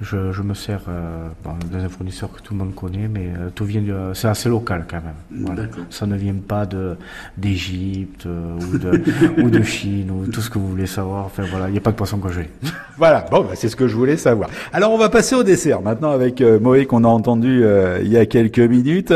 Je, 0.02 0.32
je 0.32 0.42
me 0.42 0.56
sers 0.56 0.82
euh, 0.90 1.28
d'un 1.72 1.88
fournisseur 1.88 2.32
que 2.32 2.42
tout 2.42 2.54
le 2.56 2.60
monde 2.60 2.74
connaît, 2.74 3.08
mais 3.08 3.28
euh, 3.38 3.50
tout 3.54 3.66
vient, 3.66 3.84
c'est 4.16 4.28
assez 4.28 4.50
local 4.50 4.86
quand 4.90 4.98
même. 4.98 5.46
Voilà. 5.46 5.64
Ça 5.92 6.08
ne 6.08 6.16
vient 6.16 6.34
pas 6.36 6.66
de 6.66 6.96
d'Égypte 7.38 8.26
euh, 8.26 8.58
ou, 8.74 8.78
de, 8.80 9.04
ou 9.44 9.50
de 9.52 9.62
Chine 9.62 10.10
ou 10.10 10.26
tout 10.26 10.42
ce 10.42 10.50
que 10.50 10.58
vous 10.58 10.68
voulez 10.68 10.88
savoir. 10.88 11.26
Enfin 11.26 11.44
voilà, 11.50 11.68
il 11.70 11.74
n'y 11.74 11.78
a 11.78 11.82
pas 11.82 11.92
de 11.92 11.98
poisson 11.98 12.18
que 12.18 12.32
j'ai. 12.34 12.50
voilà, 12.98 13.26
bon, 13.30 13.42
bah, 13.42 13.52
c'est 13.54 13.70
ce 13.70 13.76
que 13.76 13.88
je 13.88 13.96
voulais 13.96 14.18
savoir. 14.18 14.50
Alors 14.74 14.92
on 14.92 14.98
va 14.98 15.10
passer 15.10 15.36
au 15.36 15.44
dessert 15.44 15.82
maintenant 15.84 16.12
avec 16.12 16.42
euh, 16.42 16.60
Moé 16.60 16.88
qu'on 16.88 17.04
a 17.04 17.08
entendu 17.08 17.64
euh, 17.64 18.00
il 18.02 18.12
y 18.12 18.18
a 18.18 18.26
quelques 18.26 18.60
minutes. 18.60 19.14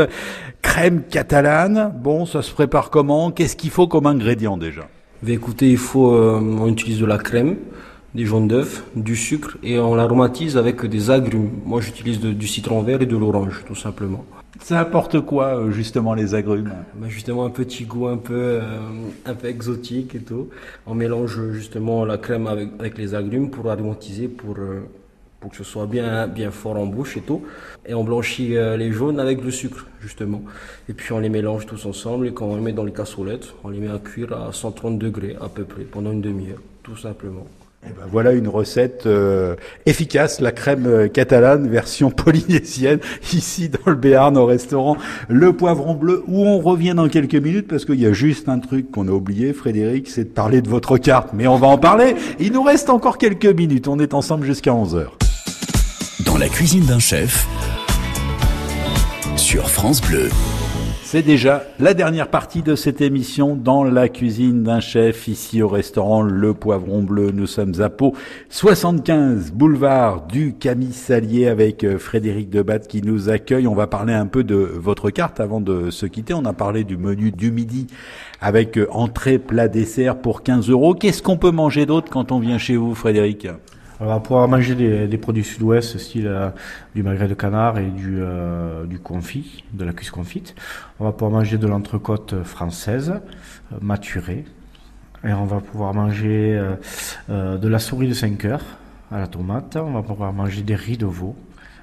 Crème 0.62 1.02
catalane. 1.10 1.92
Bon, 2.00 2.26
ça 2.26 2.42
se 2.42 2.52
prépare 2.52 2.90
comment? 2.90 3.32
Qu'est-ce 3.32 3.56
qu'il 3.56 3.70
faut 3.70 3.88
comme 3.88 4.06
ingrédient 4.06 4.56
déjà? 4.56 4.82
Bah, 5.22 5.32
Écoutez, 5.32 5.68
il 5.68 5.78
faut, 5.78 6.12
on 6.14 6.68
utilise 6.68 7.00
de 7.00 7.06
la 7.06 7.18
crème 7.18 7.56
des 8.16 8.24
jaunes 8.24 8.48
d'œufs, 8.48 8.82
du 8.96 9.14
sucre 9.14 9.58
et 9.62 9.78
on 9.78 9.94
l'aromatise 9.94 10.56
avec 10.56 10.84
des 10.86 11.10
agrumes. 11.10 11.50
Moi 11.66 11.80
j'utilise 11.82 12.18
du 12.20 12.48
citron 12.48 12.82
vert 12.82 13.02
et 13.02 13.06
de 13.06 13.16
l'orange 13.16 13.62
tout 13.66 13.74
simplement. 13.74 14.24
Ça 14.60 14.80
apporte 14.80 15.20
quoi 15.20 15.58
euh, 15.58 15.70
justement 15.70 16.14
les 16.14 16.34
agrumes? 16.34 16.72
Bah, 16.94 17.08
Justement 17.08 17.44
un 17.44 17.50
petit 17.50 17.84
goût 17.84 18.06
un 18.06 18.16
peu, 18.16 18.34
euh, 18.34 18.60
un 19.26 19.34
peu 19.34 19.48
exotique 19.48 20.14
et 20.14 20.20
tout. 20.20 20.48
On 20.86 20.94
mélange 20.94 21.52
justement 21.52 22.06
la 22.06 22.16
crème 22.16 22.46
avec, 22.46 22.96
les 22.96 23.14
agrumes 23.14 23.50
pour 23.50 23.70
aromatiser, 23.70 24.28
pour, 24.28 24.56
euh, 24.58 24.80
pour 25.38 25.50
que 25.50 25.58
ce 25.58 25.64
soit 25.64 25.86
bien, 25.86 26.26
bien 26.26 26.50
fort 26.50 26.76
en 26.76 26.86
bouche 26.86 27.18
et 27.18 27.20
tout. 27.20 27.42
Et 27.84 27.92
on 27.92 28.02
blanchit 28.02 28.56
les 28.78 28.92
jaunes 28.92 29.20
avec 29.20 29.44
le 29.44 29.50
sucre 29.50 29.86
justement. 30.00 30.42
Et 30.88 30.94
puis 30.94 31.12
on 31.12 31.18
les 31.18 31.28
mélange 31.28 31.66
tous 31.66 31.84
ensemble 31.84 32.28
et 32.28 32.32
quand 32.32 32.46
on 32.46 32.56
les 32.56 32.62
met 32.62 32.72
dans 32.72 32.84
les 32.84 32.94
cassolettes, 32.94 33.52
on 33.62 33.68
les 33.68 33.78
met 33.78 33.90
à 33.90 33.98
cuire 33.98 34.32
à 34.32 34.52
130 34.52 34.98
degrés 34.98 35.36
à 35.38 35.48
peu 35.50 35.64
près 35.64 35.82
pendant 35.82 36.12
une 36.12 36.22
demi-heure 36.22 36.62
tout 36.82 36.96
simplement. 36.96 37.46
Eh 37.88 37.92
ben, 37.92 38.06
voilà 38.10 38.32
une 38.32 38.48
recette 38.48 39.06
euh, 39.06 39.54
efficace, 39.86 40.40
la 40.40 40.50
crème 40.50 40.86
euh, 40.86 41.08
catalane 41.08 41.68
version 41.68 42.10
polynésienne, 42.10 42.98
ici 43.32 43.68
dans 43.68 43.90
le 43.90 43.96
Béarn 43.96 44.36
au 44.36 44.44
restaurant 44.44 44.96
Le 45.28 45.52
Poivron 45.52 45.94
Bleu, 45.94 46.24
où 46.26 46.44
on 46.44 46.58
revient 46.58 46.94
dans 46.96 47.08
quelques 47.08 47.36
minutes 47.36 47.68
parce 47.68 47.84
qu'il 47.84 48.00
y 48.00 48.06
a 48.06 48.12
juste 48.12 48.48
un 48.48 48.58
truc 48.58 48.90
qu'on 48.90 49.06
a 49.06 49.12
oublié, 49.12 49.52
Frédéric, 49.52 50.08
c'est 50.08 50.24
de 50.24 50.28
parler 50.28 50.62
de 50.62 50.68
votre 50.68 50.98
carte. 50.98 51.28
Mais 51.32 51.46
on 51.46 51.56
va 51.56 51.68
en 51.68 51.78
parler. 51.78 52.16
Il 52.40 52.52
nous 52.52 52.62
reste 52.62 52.90
encore 52.90 53.18
quelques 53.18 53.46
minutes. 53.46 53.86
On 53.86 54.00
est 54.00 54.14
ensemble 54.14 54.44
jusqu'à 54.44 54.74
11 54.74 54.96
heures. 54.96 55.16
Dans 56.24 56.38
la 56.38 56.48
cuisine 56.48 56.84
d'un 56.86 56.98
chef, 56.98 57.46
sur 59.36 59.70
France 59.70 60.00
Bleu. 60.00 60.28
C'est 61.08 61.22
déjà 61.22 61.62
la 61.78 61.94
dernière 61.94 62.26
partie 62.26 62.62
de 62.62 62.74
cette 62.74 63.00
émission 63.00 63.54
dans 63.54 63.84
la 63.84 64.08
cuisine 64.08 64.64
d'un 64.64 64.80
chef 64.80 65.28
ici 65.28 65.62
au 65.62 65.68
restaurant 65.68 66.20
Le 66.20 66.52
Poivron 66.52 67.04
Bleu. 67.04 67.30
Nous 67.30 67.46
sommes 67.46 67.80
à 67.80 67.90
Pau, 67.90 68.12
75 68.50 69.52
boulevard 69.52 70.26
du 70.26 70.56
Camille 70.58 70.92
Salier 70.92 71.46
avec 71.46 71.84
euh, 71.84 72.00
Frédéric 72.00 72.50
Debat 72.50 72.80
qui 72.80 73.02
nous 73.02 73.28
accueille. 73.28 73.68
On 73.68 73.76
va 73.76 73.86
parler 73.86 74.14
un 74.14 74.26
peu 74.26 74.42
de 74.42 74.56
votre 74.56 75.10
carte 75.10 75.38
avant 75.38 75.60
de 75.60 75.90
se 75.90 76.06
quitter. 76.06 76.34
On 76.34 76.44
a 76.44 76.52
parlé 76.52 76.82
du 76.82 76.96
menu 76.96 77.30
du 77.30 77.52
midi 77.52 77.86
avec 78.40 78.76
euh, 78.76 78.88
entrée, 78.90 79.38
plat, 79.38 79.68
dessert 79.68 80.18
pour 80.18 80.42
15 80.42 80.70
euros. 80.70 80.94
Qu'est-ce 80.94 81.22
qu'on 81.22 81.36
peut 81.36 81.52
manger 81.52 81.86
d'autre 81.86 82.10
quand 82.10 82.32
on 82.32 82.40
vient 82.40 82.58
chez 82.58 82.74
vous, 82.74 82.96
Frédéric? 82.96 83.46
On 84.00 84.06
va 84.06 84.20
pouvoir 84.20 84.46
manger 84.46 84.74
des, 85.06 85.18
produits 85.18 85.44
sud-ouest, 85.44 85.96
style 85.98 86.26
euh, 86.26 86.50
du 86.94 87.02
magret 87.02 87.28
de 87.28 87.34
canard 87.34 87.78
et 87.78 87.86
du, 87.86 88.18
euh, 88.18 88.84
du 88.84 88.98
confit, 88.98 89.64
de 89.72 89.84
la 89.84 89.92
cuisse 89.92 90.10
confite. 90.10 90.54
On 91.00 91.04
va 91.04 91.12
pouvoir 91.12 91.30
manger 91.30 91.56
de 91.56 91.66
l'entrecôte 91.66 92.42
française, 92.42 93.14
euh, 93.72 93.76
maturée. 93.80 94.44
Et 95.24 95.32
on 95.32 95.46
va 95.46 95.60
pouvoir 95.60 95.94
manger 95.94 96.62
de 97.28 97.68
la 97.68 97.78
souris 97.80 98.06
de 98.06 98.14
5 98.14 98.44
heures 98.44 98.64
à 99.10 99.18
la 99.18 99.26
tomate. 99.26 99.76
On 99.76 99.90
va 99.90 100.02
pouvoir 100.02 100.32
manger 100.32 100.62
des 100.62 100.76
riz 100.76 100.98
de 100.98 101.06
veau 101.06 101.34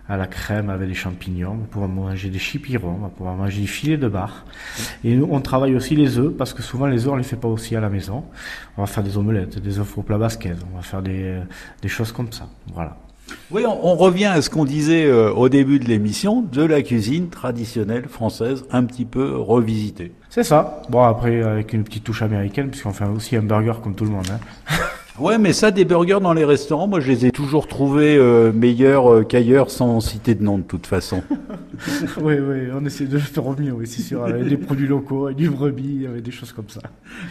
à 0.09 0.17
la 0.17 0.27
crème 0.27 0.69
avec 0.69 0.89
des 0.89 0.93
champignons, 0.93 1.51
on 1.51 1.57
va 1.57 1.65
pouvoir 1.65 1.89
manger 1.89 2.29
des 2.29 2.39
chipirons, 2.39 2.97
on 2.99 3.03
va 3.03 3.09
pouvoir 3.09 3.35
manger 3.35 3.61
des 3.61 3.67
filets 3.67 3.97
de 3.97 4.07
bar. 4.09 4.45
Et 5.03 5.15
nous, 5.15 5.27
on 5.31 5.39
travaille 5.39 5.75
aussi 5.75 5.95
les 5.95 6.17
œufs, 6.17 6.33
parce 6.37 6.53
que 6.53 6.61
souvent 6.61 6.87
les 6.87 7.05
œufs, 7.05 7.13
on 7.13 7.15
les 7.15 7.23
fait 7.23 7.37
pas 7.37 7.47
aussi 7.47 7.75
à 7.75 7.79
la 7.79 7.89
maison. 7.89 8.25
On 8.77 8.81
va 8.81 8.87
faire 8.87 9.03
des 9.03 9.17
omelettes, 9.17 9.59
des 9.59 9.79
œufs 9.79 9.97
au 9.97 10.01
plat 10.01 10.17
basquez, 10.17 10.53
on 10.71 10.75
va 10.75 10.83
faire 10.83 11.01
des, 11.01 11.39
des 11.81 11.87
choses 11.87 12.11
comme 12.11 12.31
ça. 12.31 12.47
Voilà. 12.73 12.97
Oui, 13.51 13.63
on, 13.65 13.95
revient 13.95 14.25
à 14.25 14.41
ce 14.41 14.49
qu'on 14.49 14.65
disait 14.65 15.05
euh, 15.05 15.31
au 15.31 15.47
début 15.47 15.79
de 15.79 15.85
l'émission, 15.85 16.41
de 16.41 16.63
la 16.63 16.81
cuisine 16.81 17.29
traditionnelle 17.29 18.07
française, 18.07 18.65
un 18.71 18.83
petit 18.83 19.05
peu 19.05 19.37
revisitée. 19.37 20.11
C'est 20.29 20.43
ça. 20.43 20.81
Bon, 20.89 21.03
après, 21.03 21.41
avec 21.41 21.73
une 21.73 21.83
petite 21.83 22.03
touche 22.03 22.21
américaine, 22.21 22.69
puisqu'on 22.69 22.93
fait 22.93 23.05
aussi 23.05 23.35
un 23.35 23.43
burger 23.43 23.73
comme 23.81 23.95
tout 23.95 24.05
le 24.05 24.11
monde. 24.11 24.27
Hein. 24.31 24.75
Ouais, 25.19 25.37
mais 25.37 25.53
ça, 25.53 25.69
des 25.69 25.85
burgers 25.85 26.19
dans 26.21 26.33
les 26.33 26.43
restaurants, 26.43 26.87
moi, 26.87 26.99
je 26.99 27.11
les 27.11 27.27
ai 27.27 27.31
toujours 27.31 27.67
trouvés 27.67 28.17
euh, 28.17 28.51
meilleurs 28.51 29.13
euh, 29.13 29.23
qu'ailleurs, 29.23 29.69
sans 29.69 29.99
citer 29.99 30.33
de 30.33 30.43
nom 30.43 30.57
de 30.57 30.63
toute 30.63 30.87
façon. 30.87 31.21
oui, 32.21 32.33
oui, 32.39 32.57
on 32.75 32.83
essaie 32.83 33.05
de 33.05 33.13
le 33.13 33.19
faire 33.19 33.45
au 33.45 33.55
mieux, 33.55 33.71
oui, 33.73 33.85
c'est 33.85 34.01
sûr, 34.01 34.23
avec 34.23 34.47
des 34.47 34.57
produits 34.57 34.87
locaux, 34.87 35.25
avec 35.25 35.37
du 35.37 35.51
brebis, 35.51 36.07
avec 36.07 36.23
des 36.23 36.31
choses 36.31 36.51
comme 36.51 36.69
ça. 36.69 36.81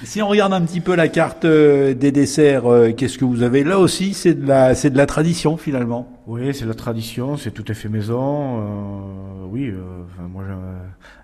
Si 0.04 0.22
on 0.22 0.28
regarde 0.28 0.52
un 0.52 0.60
petit 0.60 0.80
peu 0.80 0.94
la 0.94 1.08
carte 1.08 1.44
euh, 1.44 1.92
des 1.92 2.12
desserts, 2.12 2.64
qu'est-ce 2.96 3.18
que 3.18 3.24
vous 3.24 3.42
avez? 3.42 3.64
Là 3.64 3.80
aussi 3.80 4.14
C'est 4.14 4.34
de 4.34 4.46
la, 4.46 4.76
c'est 4.76 4.90
de 4.90 4.96
la 4.96 5.06
tradition 5.06 5.56
finalement. 5.56 6.21
Oui, 6.26 6.54
c'est 6.54 6.66
la 6.66 6.74
tradition, 6.74 7.36
c'est 7.36 7.50
tout 7.50 7.64
à 7.68 7.74
fait 7.74 7.88
maison. 7.88 9.48
oui, 9.50 9.72
moi, 10.18 10.44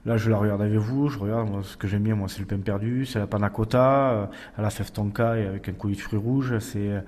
Là, 0.09 0.17
je 0.17 0.31
la 0.31 0.39
regarde 0.39 0.63
avec 0.63 0.79
vous, 0.79 1.11
je 1.11 1.19
regarde, 1.19 1.51
moi, 1.51 1.61
ce 1.63 1.77
que 1.77 1.87
j'aime 1.87 2.05
bien, 2.05 2.15
moi, 2.15 2.29
c'est 2.31 2.41
le 2.41 2.47
pain 2.47 2.57
perdu, 2.57 3.05
c'est 3.05 3.19
la 3.19 3.27
panna 3.27 3.51
cotta, 3.51 4.11
euh, 4.11 4.27
à 4.57 4.63
la 4.63 4.71
fève 4.71 4.91
tonka 4.91 5.37
et 5.37 5.47
avec 5.47 5.69
un 5.69 5.73
coulis 5.73 5.97
de 5.97 6.01
fruits 6.01 6.19
rouges, 6.19 6.59
c'est, 6.61 7.03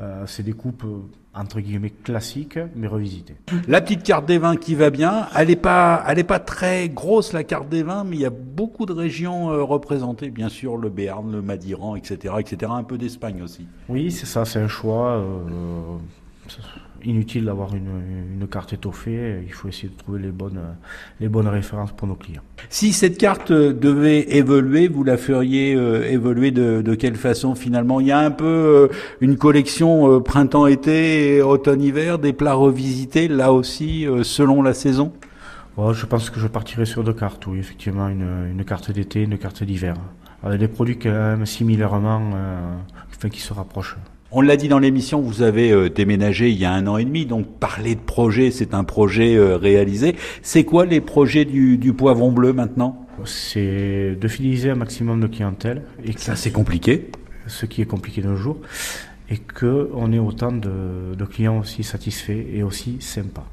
euh, 0.00 0.24
c'est 0.26 0.44
des 0.44 0.54
coupes, 0.54 0.84
euh, 0.84 1.02
entre 1.34 1.60
guillemets, 1.60 1.90
classiques, 1.90 2.58
mais 2.74 2.86
revisitées. 2.86 3.36
La 3.66 3.82
petite 3.82 4.02
carte 4.02 4.24
des 4.24 4.38
vins 4.38 4.56
qui 4.56 4.74
va 4.74 4.88
bien, 4.88 5.26
elle 5.36 5.50
est 5.50 5.56
pas, 5.56 6.02
elle 6.08 6.18
est 6.18 6.24
pas 6.24 6.38
très 6.38 6.88
grosse, 6.88 7.34
la 7.34 7.44
carte 7.44 7.68
des 7.68 7.82
vins, 7.82 8.02
mais 8.02 8.16
il 8.16 8.22
y 8.22 8.26
a 8.26 8.30
beaucoup 8.30 8.86
de 8.86 8.94
régions 8.94 9.48
représentées, 9.66 10.30
bien 10.30 10.48
sûr, 10.48 10.78
le 10.78 10.88
Béarn, 10.88 11.30
le 11.30 11.42
Madiran, 11.42 11.96
etc., 11.96 12.36
etc., 12.38 12.72
un 12.74 12.82
peu 12.82 12.96
d'Espagne 12.96 13.42
aussi. 13.42 13.66
Oui, 13.90 14.10
c'est 14.10 14.24
ça, 14.24 14.46
c'est 14.46 14.58
un 14.58 14.68
choix, 14.68 15.22
inutile 17.04 17.44
d'avoir 17.44 17.74
une, 17.74 18.38
une, 18.40 18.48
carte 18.48 18.72
étoffée. 18.72 19.42
Il 19.46 19.52
faut 19.52 19.68
essayer 19.68 19.88
de 19.88 19.96
trouver 19.96 20.20
les 20.20 20.30
bonnes, 20.30 20.60
les 21.20 21.28
bonnes 21.28 21.48
références 21.48 21.92
pour 21.92 22.08
nos 22.08 22.14
clients. 22.14 22.42
Si 22.70 22.92
cette 22.92 23.18
carte 23.18 23.52
devait 23.52 24.36
évoluer, 24.36 24.88
vous 24.88 25.04
la 25.04 25.16
feriez 25.16 25.74
euh, 25.74 26.10
évoluer 26.10 26.50
de, 26.50 26.82
de, 26.82 26.94
quelle 26.94 27.16
façon 27.16 27.54
finalement? 27.54 28.00
Il 28.00 28.06
y 28.06 28.12
a 28.12 28.18
un 28.18 28.30
peu 28.30 28.44
euh, 28.44 28.88
une 29.20 29.36
collection 29.36 30.16
euh, 30.16 30.20
printemps-été, 30.20 31.42
automne-hiver, 31.42 32.18
des 32.18 32.32
plats 32.32 32.54
revisités 32.54 33.28
là 33.28 33.52
aussi 33.52 34.06
selon 34.22 34.62
la 34.62 34.74
saison? 34.74 35.12
Je 35.92 36.06
pense 36.06 36.30
que 36.30 36.40
je 36.40 36.48
partirai 36.48 36.86
sur 36.86 37.04
deux 37.04 37.12
cartes, 37.12 37.46
oui, 37.46 37.60
effectivement, 37.60 38.08
une, 38.08 38.50
une 38.50 38.64
carte 38.64 38.90
d'été, 38.90 39.22
une 39.22 39.38
carte 39.38 39.62
d'hiver. 39.62 39.94
Des 40.58 40.66
produits 40.66 40.98
quand 40.98 41.10
même 41.10 41.46
similairement, 41.46 42.32
enfin, 43.16 43.28
qui 43.28 43.40
se 43.40 43.52
rapprochent. 43.52 43.96
On 44.30 44.42
l'a 44.42 44.58
dit 44.58 44.68
dans 44.68 44.78
l'émission, 44.78 45.22
vous 45.22 45.40
avez 45.40 45.72
euh, 45.72 45.88
déménagé 45.88 46.50
il 46.50 46.58
y 46.58 46.66
a 46.66 46.72
un 46.72 46.86
an 46.86 46.98
et 46.98 47.04
demi, 47.06 47.24
donc 47.24 47.46
parler 47.46 47.94
de 47.94 48.00
projet, 48.00 48.50
c'est 48.50 48.74
un 48.74 48.84
projet 48.84 49.36
euh, 49.36 49.56
réalisé. 49.56 50.16
C'est 50.42 50.64
quoi 50.64 50.84
les 50.84 51.00
projets 51.00 51.46
du, 51.46 51.78
du 51.78 51.94
Poivron 51.94 52.30
Bleu 52.30 52.52
maintenant? 52.52 53.06
C'est 53.24 54.16
de 54.20 54.28
fidéliser 54.28 54.68
un 54.68 54.74
maximum 54.74 55.22
de 55.22 55.28
clientèle. 55.28 55.82
Et 56.04 56.12
ça, 56.12 56.36
c'est 56.36 56.50
compliqué. 56.50 57.10
Ce 57.46 57.64
qui 57.64 57.80
est 57.80 57.86
compliqué 57.86 58.20
de 58.20 58.28
nos 58.28 58.36
jours. 58.36 58.58
Et 59.30 59.38
qu'on 59.38 60.12
ait 60.12 60.18
autant 60.18 60.52
de, 60.52 61.14
de, 61.16 61.24
clients 61.24 61.58
aussi 61.58 61.82
satisfaits 61.82 62.46
et 62.52 62.62
aussi 62.62 62.98
sympas. 63.00 63.46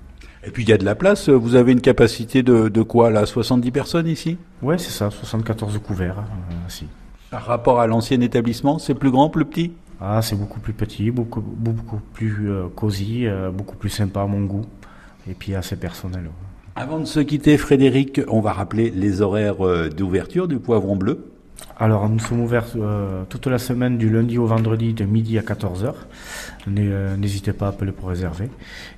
Et 0.45 0.51
puis 0.51 0.63
il 0.63 0.69
y 0.69 0.73
a 0.73 0.77
de 0.77 0.85
la 0.85 0.95
place, 0.95 1.29
vous 1.29 1.55
avez 1.55 1.71
une 1.71 1.81
capacité 1.81 2.43
de, 2.43 2.67
de 2.67 2.81
quoi 2.81 3.09
là 3.09 3.25
70 3.25 3.71
personnes 3.71 4.07
ici? 4.07 4.37
Ouais, 4.61 4.77
c'est 4.77 4.91
ça, 4.91 5.09
74 5.09 5.79
couverts. 5.79 6.17
Euh, 6.19 6.85
Par 7.31 7.45
rapport 7.45 7.79
à 7.79 7.87
l'ancien 7.87 8.19
établissement, 8.21 8.77
c'est 8.77 8.93
plus 8.93 9.09
grand, 9.09 9.29
plus 9.29 9.45
petit? 9.45 9.71
Ah, 10.01 10.21
c'est 10.21 10.35
beaucoup 10.35 10.59
plus 10.59 10.73
petit, 10.73 11.11
beaucoup, 11.11 11.41
beaucoup 11.41 11.99
plus 12.13 12.49
cosy, 12.75 13.25
beaucoup 13.53 13.75
plus 13.75 13.89
sympa 13.89 14.21
à 14.21 14.25
mon 14.25 14.41
goût, 14.41 14.65
et 15.29 15.33
puis 15.33 15.55
assez 15.55 15.75
personnel. 15.75 16.29
Avant 16.75 16.99
de 16.99 17.05
se 17.05 17.21
quitter, 17.21 17.57
Frédéric, 17.57 18.21
on 18.27 18.41
va 18.41 18.51
rappeler 18.51 18.89
les 18.89 19.21
horaires 19.21 19.89
d'ouverture 19.89 20.47
du 20.47 20.59
Poivron 20.59 20.97
Bleu. 20.97 21.31
Alors, 21.77 22.07
nous 22.07 22.19
sommes 22.19 22.39
ouverts 22.39 22.67
euh, 22.77 23.23
toute 23.27 23.47
la 23.47 23.57
semaine 23.57 23.97
du 23.97 24.09
lundi 24.09 24.37
au 24.37 24.45
vendredi 24.45 24.93
de 24.93 25.03
midi 25.03 25.37
à 25.37 25.41
14h. 25.41 25.93
Euh, 26.77 27.17
n'hésitez 27.17 27.51
pas 27.51 27.65
à 27.65 27.69
appeler 27.69 27.91
pour 27.91 28.07
réserver. 28.07 28.49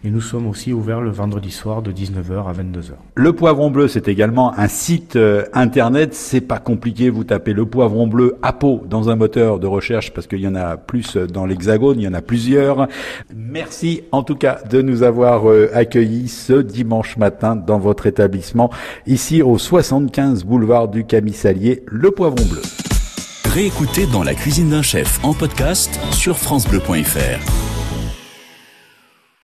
Et 0.04 0.12
nous 0.12 0.22
sommes 0.22 0.46
aussi 0.46 0.74
ouverts 0.74 1.02
le 1.02 1.10
vendredi 1.10 1.50
soir 1.50 1.82
de 1.82 1.91
19h 1.91 2.48
à 2.48 2.54
22h. 2.54 2.91
Le 3.15 3.34
Poivron 3.34 3.72
Bleu, 3.72 3.88
c'est 3.88 4.08
également 4.08 4.58
un 4.58 4.67
site 4.67 5.15
euh, 5.15 5.46
internet. 5.54 6.13
C'est 6.13 6.41
pas 6.41 6.60
compliqué. 6.60 7.10
Vous 7.10 7.24
tapez 7.24 7.54
le 7.54 7.65
Poivron 7.65 8.06
Bleu 8.06 8.38
à 8.43 8.54
peau 8.54 8.84
dans 8.88 9.10
un 9.10 9.15
moteur 9.15 9.60
de 9.60 9.65
recherche 9.65 10.13
parce 10.13 10.28
qu'il 10.28 10.41
y 10.41 10.48
en 10.48 10.56
a 10.56 10.78
plus 10.78 11.17
dans 11.17 11.48
l'Hexagone. 11.48 12.00
Il 12.00 12.04
y 12.04 12.08
en 12.08 12.13
a 12.13 12.22
plusieurs. 12.22 12.88
Merci 13.36 14.04
en 14.12 14.22
tout 14.22 14.36
cas 14.36 14.60
de 14.70 14.84
nous 14.84 15.02
avoir 15.02 15.46
accueillis 15.74 16.28
ce 16.28 16.54
dimanche 16.54 17.17
matin 17.17 17.56
dans 17.56 17.80
votre 17.80 18.06
établissement 18.06 18.70
ici 19.08 19.41
au 19.41 19.58
75 19.58 20.43
boulevard 20.43 20.88
du 20.89 21.06
Camisalier, 21.06 21.84
le 21.88 22.12
Poivron 22.12 22.46
Réécoutez 23.45 24.05
dans 24.07 24.23
la 24.23 24.36
cuisine 24.36 24.69
d'un 24.69 24.81
chef 24.81 25.19
en 25.23 25.33
podcast 25.33 25.99
sur 26.12 26.38
francebleu.fr. 26.38 27.66